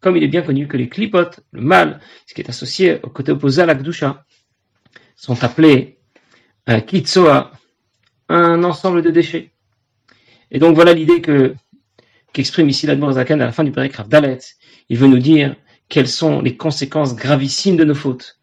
Comme 0.00 0.16
il 0.16 0.22
est 0.22 0.28
bien 0.28 0.42
connu 0.42 0.68
que 0.68 0.76
les 0.76 0.88
clipotes, 0.88 1.40
le 1.52 1.60
mal, 1.62 2.00
ce 2.26 2.34
qui 2.34 2.40
est 2.42 2.48
associé 2.48 3.00
au 3.02 3.08
côté 3.08 3.32
opposé 3.32 3.62
à 3.62 3.66
la 3.66 3.74
Gdusha, 3.74 4.24
sont 5.16 5.42
appelés 5.42 5.98
un 6.66 6.80
kitsoa, 6.80 7.52
un 8.28 8.62
ensemble 8.64 9.02
de 9.02 9.10
déchets. 9.10 9.52
Et 10.50 10.58
donc 10.58 10.74
voilà 10.74 10.92
l'idée 10.92 11.20
que 11.20 11.54
qu'exprime 12.32 12.68
ici 12.68 12.86
l'Admor 12.86 13.12
Zakan 13.12 13.40
à 13.40 13.46
la 13.46 13.52
fin 13.52 13.64
du 13.64 13.72
paragraphe 13.72 14.08
Dalet. 14.08 14.38
Il 14.88 14.98
veut 14.98 15.06
nous 15.06 15.18
dire 15.18 15.56
quelles 15.88 16.08
sont 16.08 16.40
les 16.40 16.56
conséquences 16.56 17.14
gravissimes 17.14 17.76
de 17.76 17.84
nos 17.84 17.94
fautes. 17.94 18.38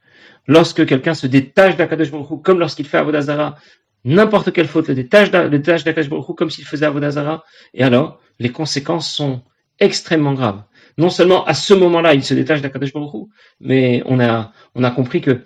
Lorsque 0.48 0.86
quelqu'un 0.86 1.13
se 1.13 1.27
détache 1.27 1.75
d'Akadosh 1.75 2.12
Baruch 2.12 2.41
comme 2.43 2.60
lorsqu'il 2.60 2.86
fait 2.88 2.98
Avodazara, 2.98 3.57
n'importe 4.05 4.51
quelle 4.51 4.67
faute, 4.67 4.88
le 4.89 4.95
détache 4.95 5.83
d'Akash 5.83 6.10
Baruch 6.10 6.36
comme 6.36 6.50
s'il 6.50 6.65
faisait 6.65 6.86
Avodazara, 6.86 7.43
et 7.74 7.83
alors 7.83 8.19
les 8.39 8.50
conséquences 8.50 9.12
sont 9.12 9.41
extrêmement 9.79 10.33
graves. 10.33 10.63
Non 10.98 11.10
seulement 11.10 11.45
à 11.45 11.53
ce 11.53 11.74
moment-là, 11.74 12.13
il 12.13 12.24
se 12.24 12.33
détache 12.33 12.62
d'Akadosh 12.62 12.93
Baruch 12.93 13.27
mais 13.60 14.03
on 14.05 14.19
a, 14.19 14.91
compris 14.91 15.21
que 15.21 15.45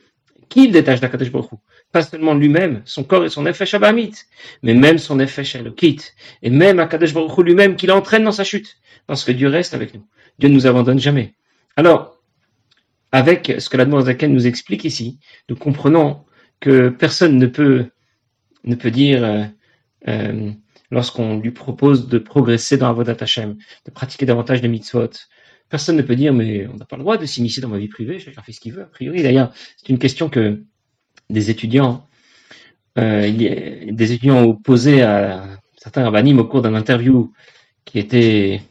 qui 0.49 0.65
il 0.65 0.71
détache 0.71 1.01
d'Akadosh 1.01 1.31
Baruch 1.31 1.49
Pas 1.91 2.03
seulement 2.03 2.33
lui-même, 2.33 2.81
son 2.85 3.03
corps 3.03 3.25
et 3.25 3.29
son 3.29 3.45
effet 3.45 3.65
Shabamit, 3.65 4.13
mais 4.63 4.73
même 4.73 4.97
son 4.97 5.19
effet 5.19 5.43
Shalokit, 5.43 5.99
et 6.41 6.49
même 6.49 6.79
Akadosh 6.79 7.13
Baruch 7.13 7.37
lui-même 7.39 7.75
qui 7.75 7.87
l'entraîne 7.87 8.23
dans 8.23 8.31
sa 8.31 8.43
chute. 8.43 8.77
parce 9.07 9.23
que 9.23 9.31
Dieu 9.31 9.49
reste 9.49 9.73
avec 9.73 9.93
nous. 9.93 10.05
Dieu 10.39 10.49
ne 10.49 10.53
nous 10.53 10.67
abandonne 10.67 10.99
jamais. 10.99 11.33
Alors, 11.75 12.21
avec 13.11 13.53
ce 13.59 13.69
que 13.69 13.77
l'Admorazaken 13.77 14.31
nous 14.31 14.47
explique 14.47 14.85
ici, 14.85 15.19
nous 15.49 15.55
comprenons 15.55 16.23
que 16.59 16.89
personne 16.89 17.37
ne 17.37 17.47
peut, 17.47 17.87
ne 18.63 18.75
peut 18.75 18.91
dire, 18.91 19.23
euh, 19.23 19.43
euh, 20.07 20.51
lorsqu'on 20.91 21.39
lui 21.39 21.51
propose 21.51 22.07
de 22.07 22.17
progresser 22.17 22.77
dans 22.77 22.89
Avodat 22.89 23.17
Hashem, 23.19 23.57
de 23.85 23.91
pratiquer 23.91 24.25
davantage 24.25 24.61
de 24.61 24.67
mitzvot, 24.67 25.09
personne 25.69 25.97
ne 25.97 26.01
peut 26.01 26.15
dire, 26.15 26.33
mais 26.33 26.67
on 26.67 26.75
n'a 26.75 26.85
pas 26.85 26.95
le 26.95 27.03
droit 27.03 27.17
de 27.17 27.25
s'immiscer 27.25 27.61
dans 27.61 27.69
ma 27.69 27.77
vie 27.77 27.87
privée, 27.87 28.19
chacun 28.19 28.41
fait 28.41 28.51
ce 28.51 28.59
qu'il 28.59 28.73
veut, 28.73 28.83
a 28.83 28.85
priori. 28.87 29.23
D'ailleurs, 29.23 29.53
c'est 29.77 29.89
une 29.89 29.99
question 29.99 30.29
que 30.29 30.63
des 31.29 31.49
étudiants, 31.49 32.07
euh, 32.97 33.31
des 33.31 34.11
étudiants 34.13 34.43
ont 34.43 34.55
posé 34.55 35.01
à 35.01 35.59
certains 35.77 36.03
rabbinim 36.03 36.39
au 36.39 36.45
cours 36.45 36.61
d'un 36.61 36.75
interview 36.75 37.33
qui 37.83 37.99
était 37.99 38.61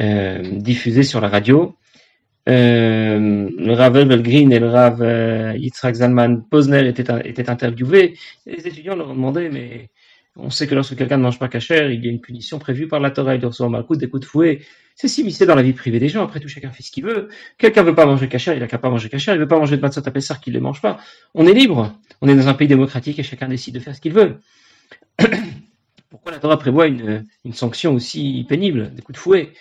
euh, 0.00 0.42
diffusé 0.60 1.02
sur 1.02 1.20
la 1.20 1.28
radio. 1.28 1.76
Euh, 2.48 3.50
le 3.56 3.72
Rav 3.72 3.92
Belgreen 3.92 4.52
et 4.52 4.58
le 4.58 4.68
Rav 4.68 5.00
euh, 5.00 5.54
Yitzhak 5.56 5.94
Zalman 5.94 6.42
Posner 6.50 6.86
étaient, 6.88 7.06
étaient 7.24 7.48
interviewés. 7.48 8.18
les 8.44 8.66
étudiants 8.66 8.96
leur 8.96 9.10
ont 9.10 9.14
demandé, 9.14 9.48
mais 9.48 9.88
on 10.36 10.50
sait 10.50 10.66
que 10.66 10.74
lorsque 10.74 10.96
quelqu'un 10.96 11.16
ne 11.16 11.22
mange 11.22 11.38
pas 11.38 11.48
cachère, 11.48 11.90
il 11.90 12.04
y 12.04 12.08
a 12.08 12.10
une 12.10 12.20
punition 12.20 12.58
prévue 12.58 12.88
par 12.88 13.00
la 13.00 13.10
Torah, 13.10 13.34
il 13.36 13.40
doit 13.40 13.50
recevoir 13.50 13.70
mal 13.70 13.84
des 13.90 14.08
coups 14.08 14.22
de 14.22 14.26
fouet. 14.26 14.60
C'est 14.96 15.08
s'immiscer 15.08 15.46
dans 15.46 15.54
la 15.54 15.62
vie 15.62 15.72
privée 15.72 15.98
des 15.98 16.08
gens. 16.08 16.22
Après 16.22 16.40
tout, 16.40 16.48
chacun 16.48 16.70
fait 16.70 16.82
ce 16.82 16.90
qu'il 16.90 17.04
veut. 17.04 17.28
Quelqu'un 17.56 17.82
veut 17.82 17.94
pas 17.94 18.06
manger 18.06 18.28
cachère, 18.28 18.54
il 18.54 18.62
a 18.62 18.66
qu'à 18.66 18.78
pas 18.78 18.90
manger 18.90 19.08
cachère. 19.08 19.34
Il 19.34 19.40
veut 19.40 19.48
pas 19.48 19.58
manger 19.58 19.76
de 19.76 19.82
matzot 19.82 20.02
à 20.04 20.10
Pessar, 20.10 20.40
qu'il 20.40 20.52
ne 20.54 20.60
mange 20.60 20.80
pas. 20.80 20.98
On 21.34 21.46
est 21.46 21.54
libre. 21.54 21.96
On 22.20 22.28
est 22.28 22.34
dans 22.34 22.48
un 22.48 22.54
pays 22.54 22.68
démocratique 22.68 23.18
et 23.18 23.22
chacun 23.22 23.48
décide 23.48 23.74
de 23.74 23.80
faire 23.80 23.94
ce 23.94 24.00
qu'il 24.00 24.12
veut. 24.12 24.38
Pourquoi 26.10 26.32
la 26.32 26.38
Torah 26.38 26.58
prévoit 26.58 26.86
une, 26.86 27.26
une 27.44 27.54
sanction 27.54 27.94
aussi 27.94 28.44
pénible, 28.48 28.92
des 28.94 29.02
coups 29.02 29.16
de 29.16 29.20
fouet? 29.20 29.52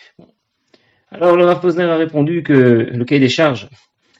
Alors 1.13 1.35
le 1.35 1.45
Rav 1.45 1.61
Posner 1.61 1.83
a 1.83 1.95
répondu 1.95 2.43
que 2.43 2.53
le 2.53 3.05
cahier 3.05 3.21
des 3.21 3.29
charges 3.29 3.69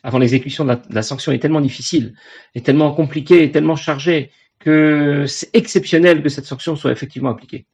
avant 0.04 0.20
l'exécution 0.20 0.66
de, 0.66 0.78
la, 0.90 1.02
sanction 1.02 1.32
est 1.32 1.40
tellement 1.40 1.62
difficile, 1.62 2.14
est 2.56 2.66
tellement 2.66 2.92
compliqué, 2.92 3.44
est 3.44 3.52
tellement 3.52 3.78
chargé 3.78 4.32
que 4.60 5.26
c'est 5.28 5.50
exceptionnel 5.56 6.22
que 6.22 6.30
cette 6.30 6.46
sanction 6.46 6.76
soit 6.76 6.92
effectivement 6.92 7.30
appliquée. 7.30 7.66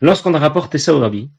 Lorsqu'on 0.00 0.34
a 0.34 0.38
rapporté 0.38 0.78
ça 0.78 0.94
au 0.94 0.98
Rabbi, 0.98 1.30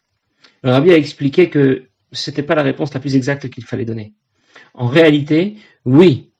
le 0.63 0.71
Rabbi 0.71 0.91
a 0.91 0.97
expliqué 0.97 1.50
que 1.50 1.83
c'était 2.12 2.43
pas 2.43 2.55
la 2.55 2.63
réponse 2.63 2.93
la 2.93 3.00
plus 3.00 3.15
exacte 3.15 3.50
qu'il 3.50 3.65
fallait 3.65 3.85
donner. 3.85 4.13
En 4.74 4.88
réalité, 4.88 5.57
oui, 5.83 6.31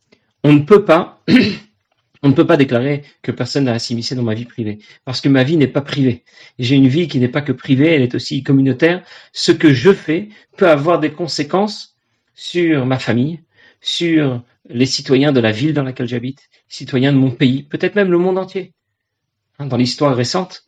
on 0.44 0.54
ne 0.54 0.60
peut 0.60 0.86
pas 0.86 1.22
On 2.26 2.30
ne 2.30 2.34
peut 2.34 2.48
pas 2.48 2.58
déclarer 2.58 3.04
que 3.22 3.32
personne 3.32 3.66
n'a 3.66 3.78
s'immiscer 3.78 4.16
dans 4.16 4.24
ma 4.24 4.34
vie 4.34 4.46
privée, 4.46 4.80
parce 5.06 5.22
que 5.22 5.30
ma 5.30 5.44
vie 5.44 5.58
n'est 5.58 5.68
pas 5.68 5.82
privée. 5.82 6.24
J'ai 6.58 6.74
une 6.74 6.88
vie 6.88 7.08
qui 7.08 7.20
n'est 7.20 7.28
pas 7.28 7.44
que 7.44 7.52
privée, 7.52 7.94
elle 7.94 8.02
est 8.02 8.16
aussi 8.16 8.42
communautaire. 8.42 9.04
Ce 9.32 9.52
que 9.52 9.72
je 9.72 9.94
fais 9.94 10.30
peut 10.58 10.68
avoir 10.68 11.00
des 11.00 11.12
conséquences 11.12 11.96
sur 12.34 12.88
ma 12.88 12.98
famille, 12.98 13.42
sur 13.80 14.42
les 14.68 14.88
citoyens 14.88 15.34
de 15.34 15.40
la 15.40 15.52
ville 15.52 15.76
dans 15.76 15.84
laquelle 15.84 16.08
j'habite, 16.08 16.50
citoyens 16.68 17.14
de 17.14 17.20
mon 17.20 17.30
pays, 17.30 17.62
peut-être 17.62 17.94
même 17.94 18.10
le 18.10 18.18
monde 18.18 18.40
entier. 18.40 18.74
Hein, 19.60 19.68
dans 19.68 19.78
l'histoire 19.78 20.16
récente, 20.16 20.64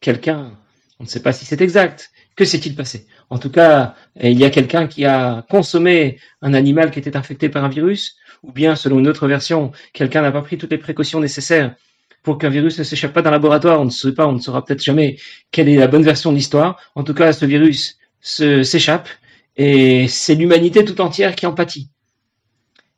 quelqu'un, 0.00 0.56
on 1.00 1.02
ne 1.02 1.08
sait 1.08 1.20
pas 1.20 1.32
si 1.32 1.44
c'est 1.44 1.62
exact, 1.62 2.12
que 2.36 2.44
s'est-il 2.44 2.76
passé? 2.76 3.08
En 3.28 3.38
tout 3.38 3.50
cas, 3.50 3.96
il 4.22 4.38
y 4.38 4.44
a 4.44 4.50
quelqu'un 4.50 4.86
qui 4.86 5.04
a 5.04 5.44
consommé 5.50 6.20
un 6.42 6.54
animal 6.54 6.92
qui 6.92 7.00
était 7.00 7.16
infecté 7.16 7.48
par 7.48 7.64
un 7.64 7.68
virus, 7.68 8.16
ou 8.42 8.52
bien, 8.52 8.76
selon 8.76 8.98
une 8.98 9.08
autre 9.08 9.26
version, 9.28 9.72
quelqu'un 9.92 10.22
n'a 10.22 10.32
pas 10.32 10.42
pris 10.42 10.58
toutes 10.58 10.70
les 10.70 10.78
précautions 10.78 11.20
nécessaires 11.20 11.74
pour 12.22 12.38
qu'un 12.38 12.50
virus 12.50 12.78
ne 12.78 12.84
s'échappe 12.84 13.12
pas 13.12 13.22
d'un 13.22 13.30
laboratoire. 13.30 13.80
On 13.80 13.84
ne 13.84 13.90
sait 13.90 14.12
pas, 14.12 14.26
on 14.26 14.32
ne 14.32 14.40
saura 14.40 14.64
peut-être 14.64 14.82
jamais 14.82 15.16
quelle 15.52 15.68
est 15.68 15.76
la 15.76 15.86
bonne 15.86 16.02
version 16.02 16.32
de 16.32 16.36
l'histoire. 16.36 16.80
En 16.94 17.04
tout 17.04 17.14
cas, 17.14 17.32
ce 17.32 17.44
virus 17.44 17.98
s'échappe 18.20 19.08
et 19.56 20.08
c'est 20.08 20.34
l'humanité 20.34 20.84
tout 20.84 21.00
entière 21.00 21.34
qui 21.34 21.46
en 21.46 21.52
pâtit. 21.52 21.88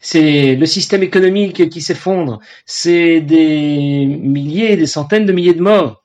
C'est 0.00 0.54
le 0.54 0.66
système 0.66 1.02
économique 1.02 1.68
qui 1.68 1.80
s'effondre. 1.83 2.40
C'est 2.66 3.20
des 3.20 4.07
milliers, 4.07 4.77
des 4.77 4.87
centaines 4.87 5.27
de 5.27 5.33
milliers 5.33 5.55
de 5.55 5.62
morts. 5.62 6.05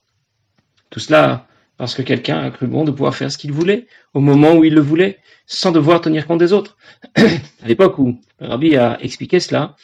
Tout 0.89 0.99
cela 0.99 1.47
parce 1.77 1.95
que 1.95 2.01
quelqu'un 2.01 2.39
a 2.39 2.51
cru 2.51 2.67
bon 2.67 2.83
de 2.83 2.91
pouvoir 2.91 3.15
faire 3.15 3.31
ce 3.31 3.37
qu'il 3.37 3.51
voulait 3.51 3.87
au 4.13 4.19
moment 4.19 4.53
où 4.53 4.63
il 4.63 4.73
le 4.73 4.81
voulait, 4.81 5.19
sans 5.45 5.71
devoir 5.71 6.01
tenir 6.01 6.27
compte 6.27 6.39
des 6.39 6.53
autres. 6.53 6.77
à 7.15 7.67
l'époque 7.67 7.97
où 7.99 8.19
Rabbi 8.39 8.75
a 8.77 9.01
expliqué 9.01 9.39
cela, 9.39 9.75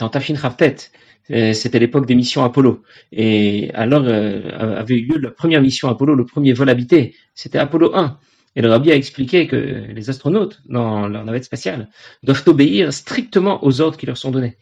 en 0.00 0.08
Tafin 0.08 0.34
Raftet, 0.34 0.76
euh, 1.30 1.52
c'était 1.52 1.78
l'époque 1.78 2.06
des 2.06 2.14
missions 2.14 2.44
Apollo. 2.44 2.82
Et 3.12 3.70
alors 3.74 4.04
euh, 4.04 4.78
avait 4.78 4.94
eu 4.94 5.06
lieu 5.06 5.18
la 5.18 5.30
première 5.30 5.60
mission 5.60 5.88
Apollo, 5.88 6.14
le 6.14 6.24
premier 6.24 6.52
vol 6.52 6.68
habité, 6.68 7.14
c'était 7.34 7.58
Apollo 7.58 7.94
1. 7.94 8.18
Et 8.54 8.62
le 8.62 8.70
Rabbi 8.70 8.90
a 8.90 8.94
expliqué 8.94 9.46
que 9.46 9.56
les 9.56 10.08
astronautes, 10.08 10.62
dans 10.66 11.08
leur 11.08 11.24
navette 11.24 11.44
spatiale, 11.44 11.90
doivent 12.22 12.42
obéir 12.46 12.92
strictement 12.92 13.62
aux 13.64 13.82
ordres 13.82 13.98
qui 13.98 14.06
leur 14.06 14.16
sont 14.16 14.30
donnés. 14.30 14.56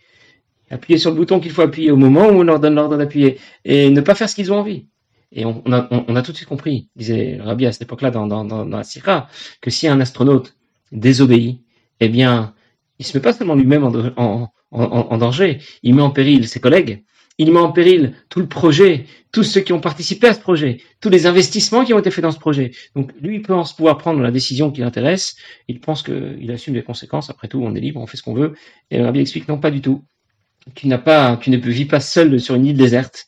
Appuyer 0.71 0.99
sur 0.99 1.11
le 1.11 1.17
bouton 1.17 1.39
qu'il 1.39 1.53
faut 1.53 1.63
appuyer 1.63 1.93
au 1.93 1.97
moment 1.97 2.27
où 2.27 2.41
on 2.41 2.43
leur 2.43 2.59
donne 2.59 2.75
l'ordre 2.75 2.97
d'appuyer, 2.97 3.39
et 3.65 3.91
ne 3.91 4.01
pas 4.01 4.17
faire 4.17 4.29
ce 4.29 4.35
qu'ils 4.35 4.53
ont 4.53 4.59
envie. 4.59 4.87
Et 5.33 5.45
on, 5.45 5.63
a, 5.73 6.23
tout 6.23 6.33
de 6.33 6.37
suite 6.37 6.49
compris, 6.49 6.89
disait 6.97 7.39
Rabbi 7.41 7.67
à 7.67 7.73
cette 7.73 7.83
époque-là 7.83 8.11
dans, 8.11 8.65
la 8.65 8.85
Sira, 8.85 9.29
que 9.61 9.71
si 9.71 9.89
un 9.89 10.01
astronaute 10.01 10.57
désobéit, 10.93 11.61
eh 12.01 12.09
bien, 12.09 12.55
il 12.99 13.05
se 13.05 13.17
met 13.17 13.23
pas 13.23 13.33
seulement 13.33 13.55
lui-même 13.55 13.85
en, 13.85 15.19
danger, 15.19 15.59
il 15.83 15.95
met 15.95 16.03
en 16.03 16.11
péril 16.11 16.47
ses 16.47 16.61
collègues, 16.61 17.03
il 17.39 17.53
met 17.53 17.59
en 17.59 17.73
péril 17.73 18.15
tout 18.29 18.39
le 18.39 18.47
projet, 18.47 19.07
tous 19.33 19.43
ceux 19.43 19.61
qui 19.61 19.73
ont 19.73 19.81
participé 19.81 20.29
à 20.29 20.35
ce 20.35 20.41
projet, 20.41 20.79
tous 21.01 21.09
les 21.09 21.27
investissements 21.27 21.85
qui 21.85 21.93
ont 21.93 21.99
été 21.99 22.13
faits 22.13 22.23
dans 22.23 22.31
ce 22.31 22.39
projet. 22.39 22.71
Donc 22.95 23.11
lui, 23.21 23.37
il 23.37 23.43
pense 23.43 23.75
pouvoir 23.75 23.99
prendre 23.99 24.21
la 24.21 24.31
décision 24.31 24.71
qui 24.71 24.83
l'intéresse, 24.83 25.37
il 25.67 25.81
pense 25.81 26.05
qu'il 26.05 26.51
assume 26.53 26.75
les 26.75 26.85
conséquences, 26.85 27.31
après 27.31 27.49
tout, 27.49 27.61
on 27.61 27.75
est 27.75 27.81
libre, 27.81 28.01
on 28.01 28.07
fait 28.07 28.17
ce 28.17 28.23
qu'on 28.23 28.35
veut. 28.35 28.55
Et 28.93 29.03
Rabbi 29.03 29.19
explique, 29.19 29.49
non, 29.49 29.59
pas 29.59 29.73
du 29.73 29.81
tout. 29.81 30.05
Tu 30.77 30.87
n'as 30.87 30.99
pas, 30.99 31.37
tu 31.37 31.51
ne 31.51 31.57
vis 31.57 31.87
pas 31.87 32.01
seul 32.01 32.41
sur 32.41 32.55
une 32.55 32.67
île 32.67 32.77
déserte 32.77 33.27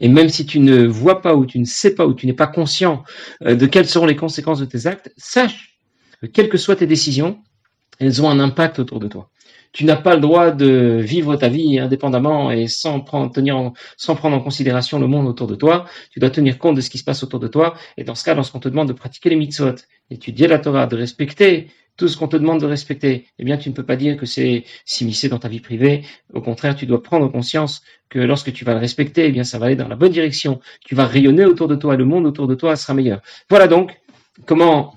et 0.00 0.08
même 0.08 0.28
si 0.28 0.46
tu 0.46 0.58
ne 0.58 0.86
vois 0.86 1.22
pas 1.22 1.34
ou 1.36 1.46
tu 1.46 1.58
ne 1.58 1.64
sais 1.64 1.94
pas 1.94 2.06
ou 2.06 2.14
tu 2.14 2.26
n'es 2.26 2.32
pas 2.32 2.46
conscient 2.46 3.04
euh, 3.44 3.54
de 3.54 3.66
quelles 3.66 3.86
seront 3.86 4.06
les 4.06 4.16
conséquences 4.16 4.58
de 4.58 4.64
tes 4.64 4.86
actes, 4.86 5.12
sache 5.16 5.78
que 6.20 6.26
quelles 6.26 6.48
que 6.48 6.58
soient 6.58 6.76
tes 6.76 6.86
décisions, 6.86 7.38
elles 7.98 8.22
ont 8.22 8.30
un 8.30 8.40
impact 8.40 8.78
autour 8.78 8.98
de 8.98 9.08
toi. 9.08 9.30
Tu 9.72 9.84
n'as 9.84 9.96
pas 9.96 10.16
le 10.16 10.20
droit 10.20 10.50
de 10.50 10.98
vivre 11.00 11.36
ta 11.36 11.48
vie 11.48 11.78
indépendamment 11.78 12.50
et 12.50 12.66
sans 12.66 13.00
prendre, 13.00 13.30
tenir 13.30 13.70
sans 13.96 14.16
prendre 14.16 14.36
en 14.36 14.40
considération 14.40 14.98
le 14.98 15.06
monde 15.06 15.28
autour 15.28 15.46
de 15.46 15.54
toi. 15.54 15.84
Tu 16.10 16.18
dois 16.18 16.30
tenir 16.30 16.58
compte 16.58 16.74
de 16.74 16.80
ce 16.80 16.90
qui 16.90 16.98
se 16.98 17.04
passe 17.04 17.22
autour 17.22 17.38
de 17.38 17.46
toi. 17.46 17.76
Et 17.96 18.02
dans 18.02 18.16
ce 18.16 18.24
cas, 18.24 18.34
lorsqu'on 18.34 18.58
te 18.58 18.68
demande 18.68 18.88
de 18.88 18.92
pratiquer 18.92 19.30
les 19.30 19.36
mitzvot, 19.36 19.76
d'étudier 20.10 20.48
la 20.48 20.58
Torah, 20.58 20.88
de 20.88 20.96
respecter 20.96 21.68
tout 22.00 22.08
ce 22.08 22.16
qu'on 22.16 22.28
te 22.28 22.36
demande 22.38 22.60
de 22.60 22.66
respecter, 22.66 23.26
eh 23.38 23.44
bien, 23.44 23.58
tu 23.58 23.68
ne 23.68 23.74
peux 23.74 23.84
pas 23.84 23.96
dire 23.96 24.16
que 24.16 24.24
c'est 24.24 24.64
s'immiscer 24.86 25.28
dans 25.28 25.38
ta 25.38 25.48
vie 25.48 25.60
privée. 25.60 26.02
Au 26.32 26.40
contraire, 26.40 26.74
tu 26.74 26.86
dois 26.86 27.02
prendre 27.02 27.28
conscience 27.28 27.82
que 28.08 28.18
lorsque 28.18 28.54
tu 28.54 28.64
vas 28.64 28.72
le 28.72 28.80
respecter, 28.80 29.26
eh 29.26 29.32
bien, 29.32 29.44
ça 29.44 29.58
va 29.58 29.66
aller 29.66 29.76
dans 29.76 29.86
la 29.86 29.96
bonne 29.96 30.10
direction. 30.10 30.60
Tu 30.86 30.94
vas 30.94 31.04
rayonner 31.04 31.44
autour 31.44 31.68
de 31.68 31.74
toi 31.74 31.96
le 31.96 32.06
monde 32.06 32.24
autour 32.24 32.48
de 32.48 32.54
toi 32.54 32.74
sera 32.74 32.94
meilleur. 32.94 33.20
Voilà 33.50 33.68
donc 33.68 34.00
comment 34.46 34.94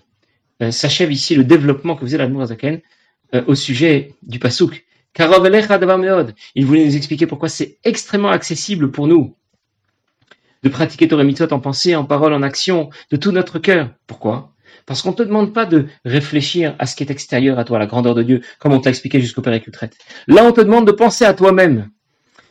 euh, 0.62 0.72
s'achève 0.72 1.12
ici 1.12 1.36
le 1.36 1.44
développement 1.44 1.98
que 1.98 2.06
faisait 2.06 2.18
la 2.18 2.46
Zaken 2.46 2.80
euh, 3.36 3.44
au 3.48 3.56
sujet 3.56 4.14
du 4.24 4.40
pasouk. 4.40 4.86
Il 5.20 6.66
voulait 6.66 6.86
nous 6.86 6.96
expliquer 6.96 7.28
pourquoi 7.28 7.50
c'est 7.50 7.80
extrêmement 7.84 8.30
accessible 8.30 8.92
pour 8.92 9.08
nous 9.08 9.36
de 10.64 10.70
pratiquer 10.70 11.10
Torah 11.10 11.26
Mitzvot 11.26 11.52
en 11.52 11.60
pensée, 11.60 11.98
en 11.98 12.06
parole, 12.06 12.32
en 12.32 12.42
action, 12.42 12.90
de 13.12 13.18
tout 13.18 13.34
notre 13.34 13.60
cœur. 13.60 13.90
Pourquoi? 14.08 14.53
Parce 14.86 15.02
qu'on 15.02 15.12
ne 15.12 15.16
te 15.16 15.24
demande 15.24 15.54
pas 15.54 15.66
de 15.66 15.88
réfléchir 16.06 16.76
à 16.80 16.86
ce 16.86 16.96
qui 16.96 17.04
est 17.04 17.12
extérieur 17.12 17.60
à 17.60 17.64
toi, 17.64 17.80
la 17.80 17.86
grandeur 17.86 18.16
de 18.16 18.24
Dieu, 18.24 18.42
comme 18.60 18.74
on 18.74 18.80
t'a 18.80 18.90
expliqué 18.90 19.20
jusqu'au 19.22 19.42
Père 19.42 19.60
traite. 19.72 19.98
Là, 20.28 20.44
on 20.46 20.52
te 20.52 20.62
demande 20.62 20.88
de 20.88 20.92
penser 20.92 21.26
à 21.26 21.34
toi-même, 21.34 21.90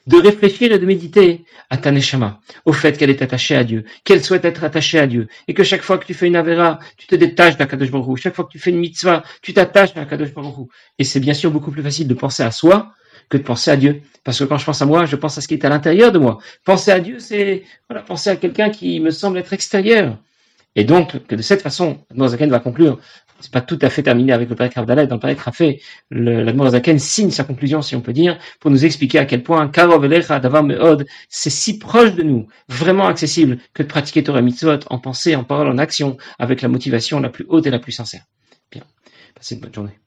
de 0.06 0.16
réfléchir 0.16 0.72
et 0.72 0.78
de 0.78 0.86
méditer 0.86 1.44
à 1.70 1.76
ta 1.76 1.90
neshama, 1.90 2.40
au 2.64 2.72
fait 2.72 2.96
qu'elle 2.96 3.10
est 3.10 3.22
attachée 3.22 3.54
à 3.54 3.64
Dieu, 3.64 3.84
qu'elle 4.04 4.22
souhaite 4.22 4.44
être 4.44 4.64
attachée 4.64 4.98
à 4.98 5.06
Dieu, 5.06 5.28
et 5.48 5.54
que 5.54 5.62
chaque 5.62 5.82
fois 5.82 5.98
que 5.98 6.06
tu 6.06 6.14
fais 6.14 6.26
une 6.26 6.36
avera, 6.36 6.78
tu 6.96 7.06
te 7.06 7.14
détaches 7.14 7.56
d'Akadosh 7.56 7.90
Baruch 7.90 8.20
Chaque 8.20 8.34
fois 8.34 8.44
que 8.44 8.50
tu 8.50 8.58
fais 8.58 8.70
une 8.70 8.78
mitzvah, 8.78 9.22
tu 9.42 9.54
t'attaches 9.54 9.96
à 9.96 10.02
Akadosh 10.02 10.34
Baruch 10.34 10.68
Et 10.98 11.04
c'est 11.04 11.20
bien 11.20 11.34
sûr 11.34 11.50
beaucoup 11.50 11.70
plus 11.70 11.82
facile 11.82 12.08
de 12.08 12.14
penser 12.14 12.42
à 12.42 12.50
soi 12.50 12.92
que 13.28 13.36
de 13.36 13.42
penser 13.42 13.70
à 13.70 13.76
Dieu. 13.76 14.02
Parce 14.24 14.38
que 14.38 14.44
quand 14.44 14.58
je 14.58 14.64
pense 14.64 14.82
à 14.82 14.86
moi, 14.86 15.06
je 15.06 15.16
pense 15.16 15.38
à 15.38 15.40
ce 15.40 15.48
qui 15.48 15.54
est 15.54 15.64
à 15.64 15.68
l'intérieur 15.68 16.12
de 16.12 16.18
moi. 16.18 16.38
Penser 16.64 16.90
à 16.90 17.00
Dieu, 17.00 17.18
c'est 17.18 17.64
voilà, 17.88 18.02
penser 18.02 18.30
à 18.30 18.36
quelqu'un 18.36 18.70
qui 18.70 19.00
me 19.00 19.10
semble 19.10 19.38
être 19.38 19.52
extérieur. 19.52 20.18
Et 20.74 20.84
donc, 20.84 21.26
que 21.26 21.34
de 21.34 21.42
cette 21.42 21.62
façon, 21.62 21.98
Zaken 22.16 22.50
va 22.50 22.58
conclure, 22.58 22.98
c'est 23.40 23.52
pas 23.52 23.60
tout 23.60 23.78
à 23.82 23.90
fait 23.90 24.02
terminé 24.02 24.32
avec 24.32 24.48
le 24.48 24.54
Père 24.54 24.70
Abdallah, 24.74 25.06
dans 25.06 25.16
le 25.16 25.20
Père 25.20 25.36
Rafé, 25.38 25.82
Zaken 26.10 26.98
signe 26.98 27.30
sa 27.30 27.44
conclusion, 27.44 27.82
si 27.82 27.94
on 27.94 28.00
peut 28.00 28.12
dire, 28.12 28.38
pour 28.60 28.70
nous 28.70 28.84
expliquer 28.84 29.18
à 29.18 29.26
quel 29.26 29.42
point 29.42 29.70
c'est 31.28 31.50
si 31.50 31.78
proche 31.78 32.14
de 32.14 32.22
nous, 32.22 32.46
vraiment 32.68 33.06
accessible, 33.06 33.58
que 33.74 33.82
de 33.82 33.88
pratiquer 33.88 34.22
Torah 34.22 34.40
Mitzvot 34.40 34.78
en 34.88 34.98
pensée, 34.98 35.36
en 35.36 35.44
parole, 35.44 35.68
en 35.68 35.78
action, 35.78 36.16
avec 36.38 36.62
la 36.62 36.68
motivation 36.68 37.20
la 37.20 37.28
plus 37.28 37.44
haute 37.48 37.66
et 37.66 37.70
la 37.70 37.78
plus 37.78 37.92
sincère. 37.92 38.22
Bien. 38.70 38.82
Passez 39.34 39.56
une 39.56 39.60
bonne 39.60 39.74
journée. 39.74 40.01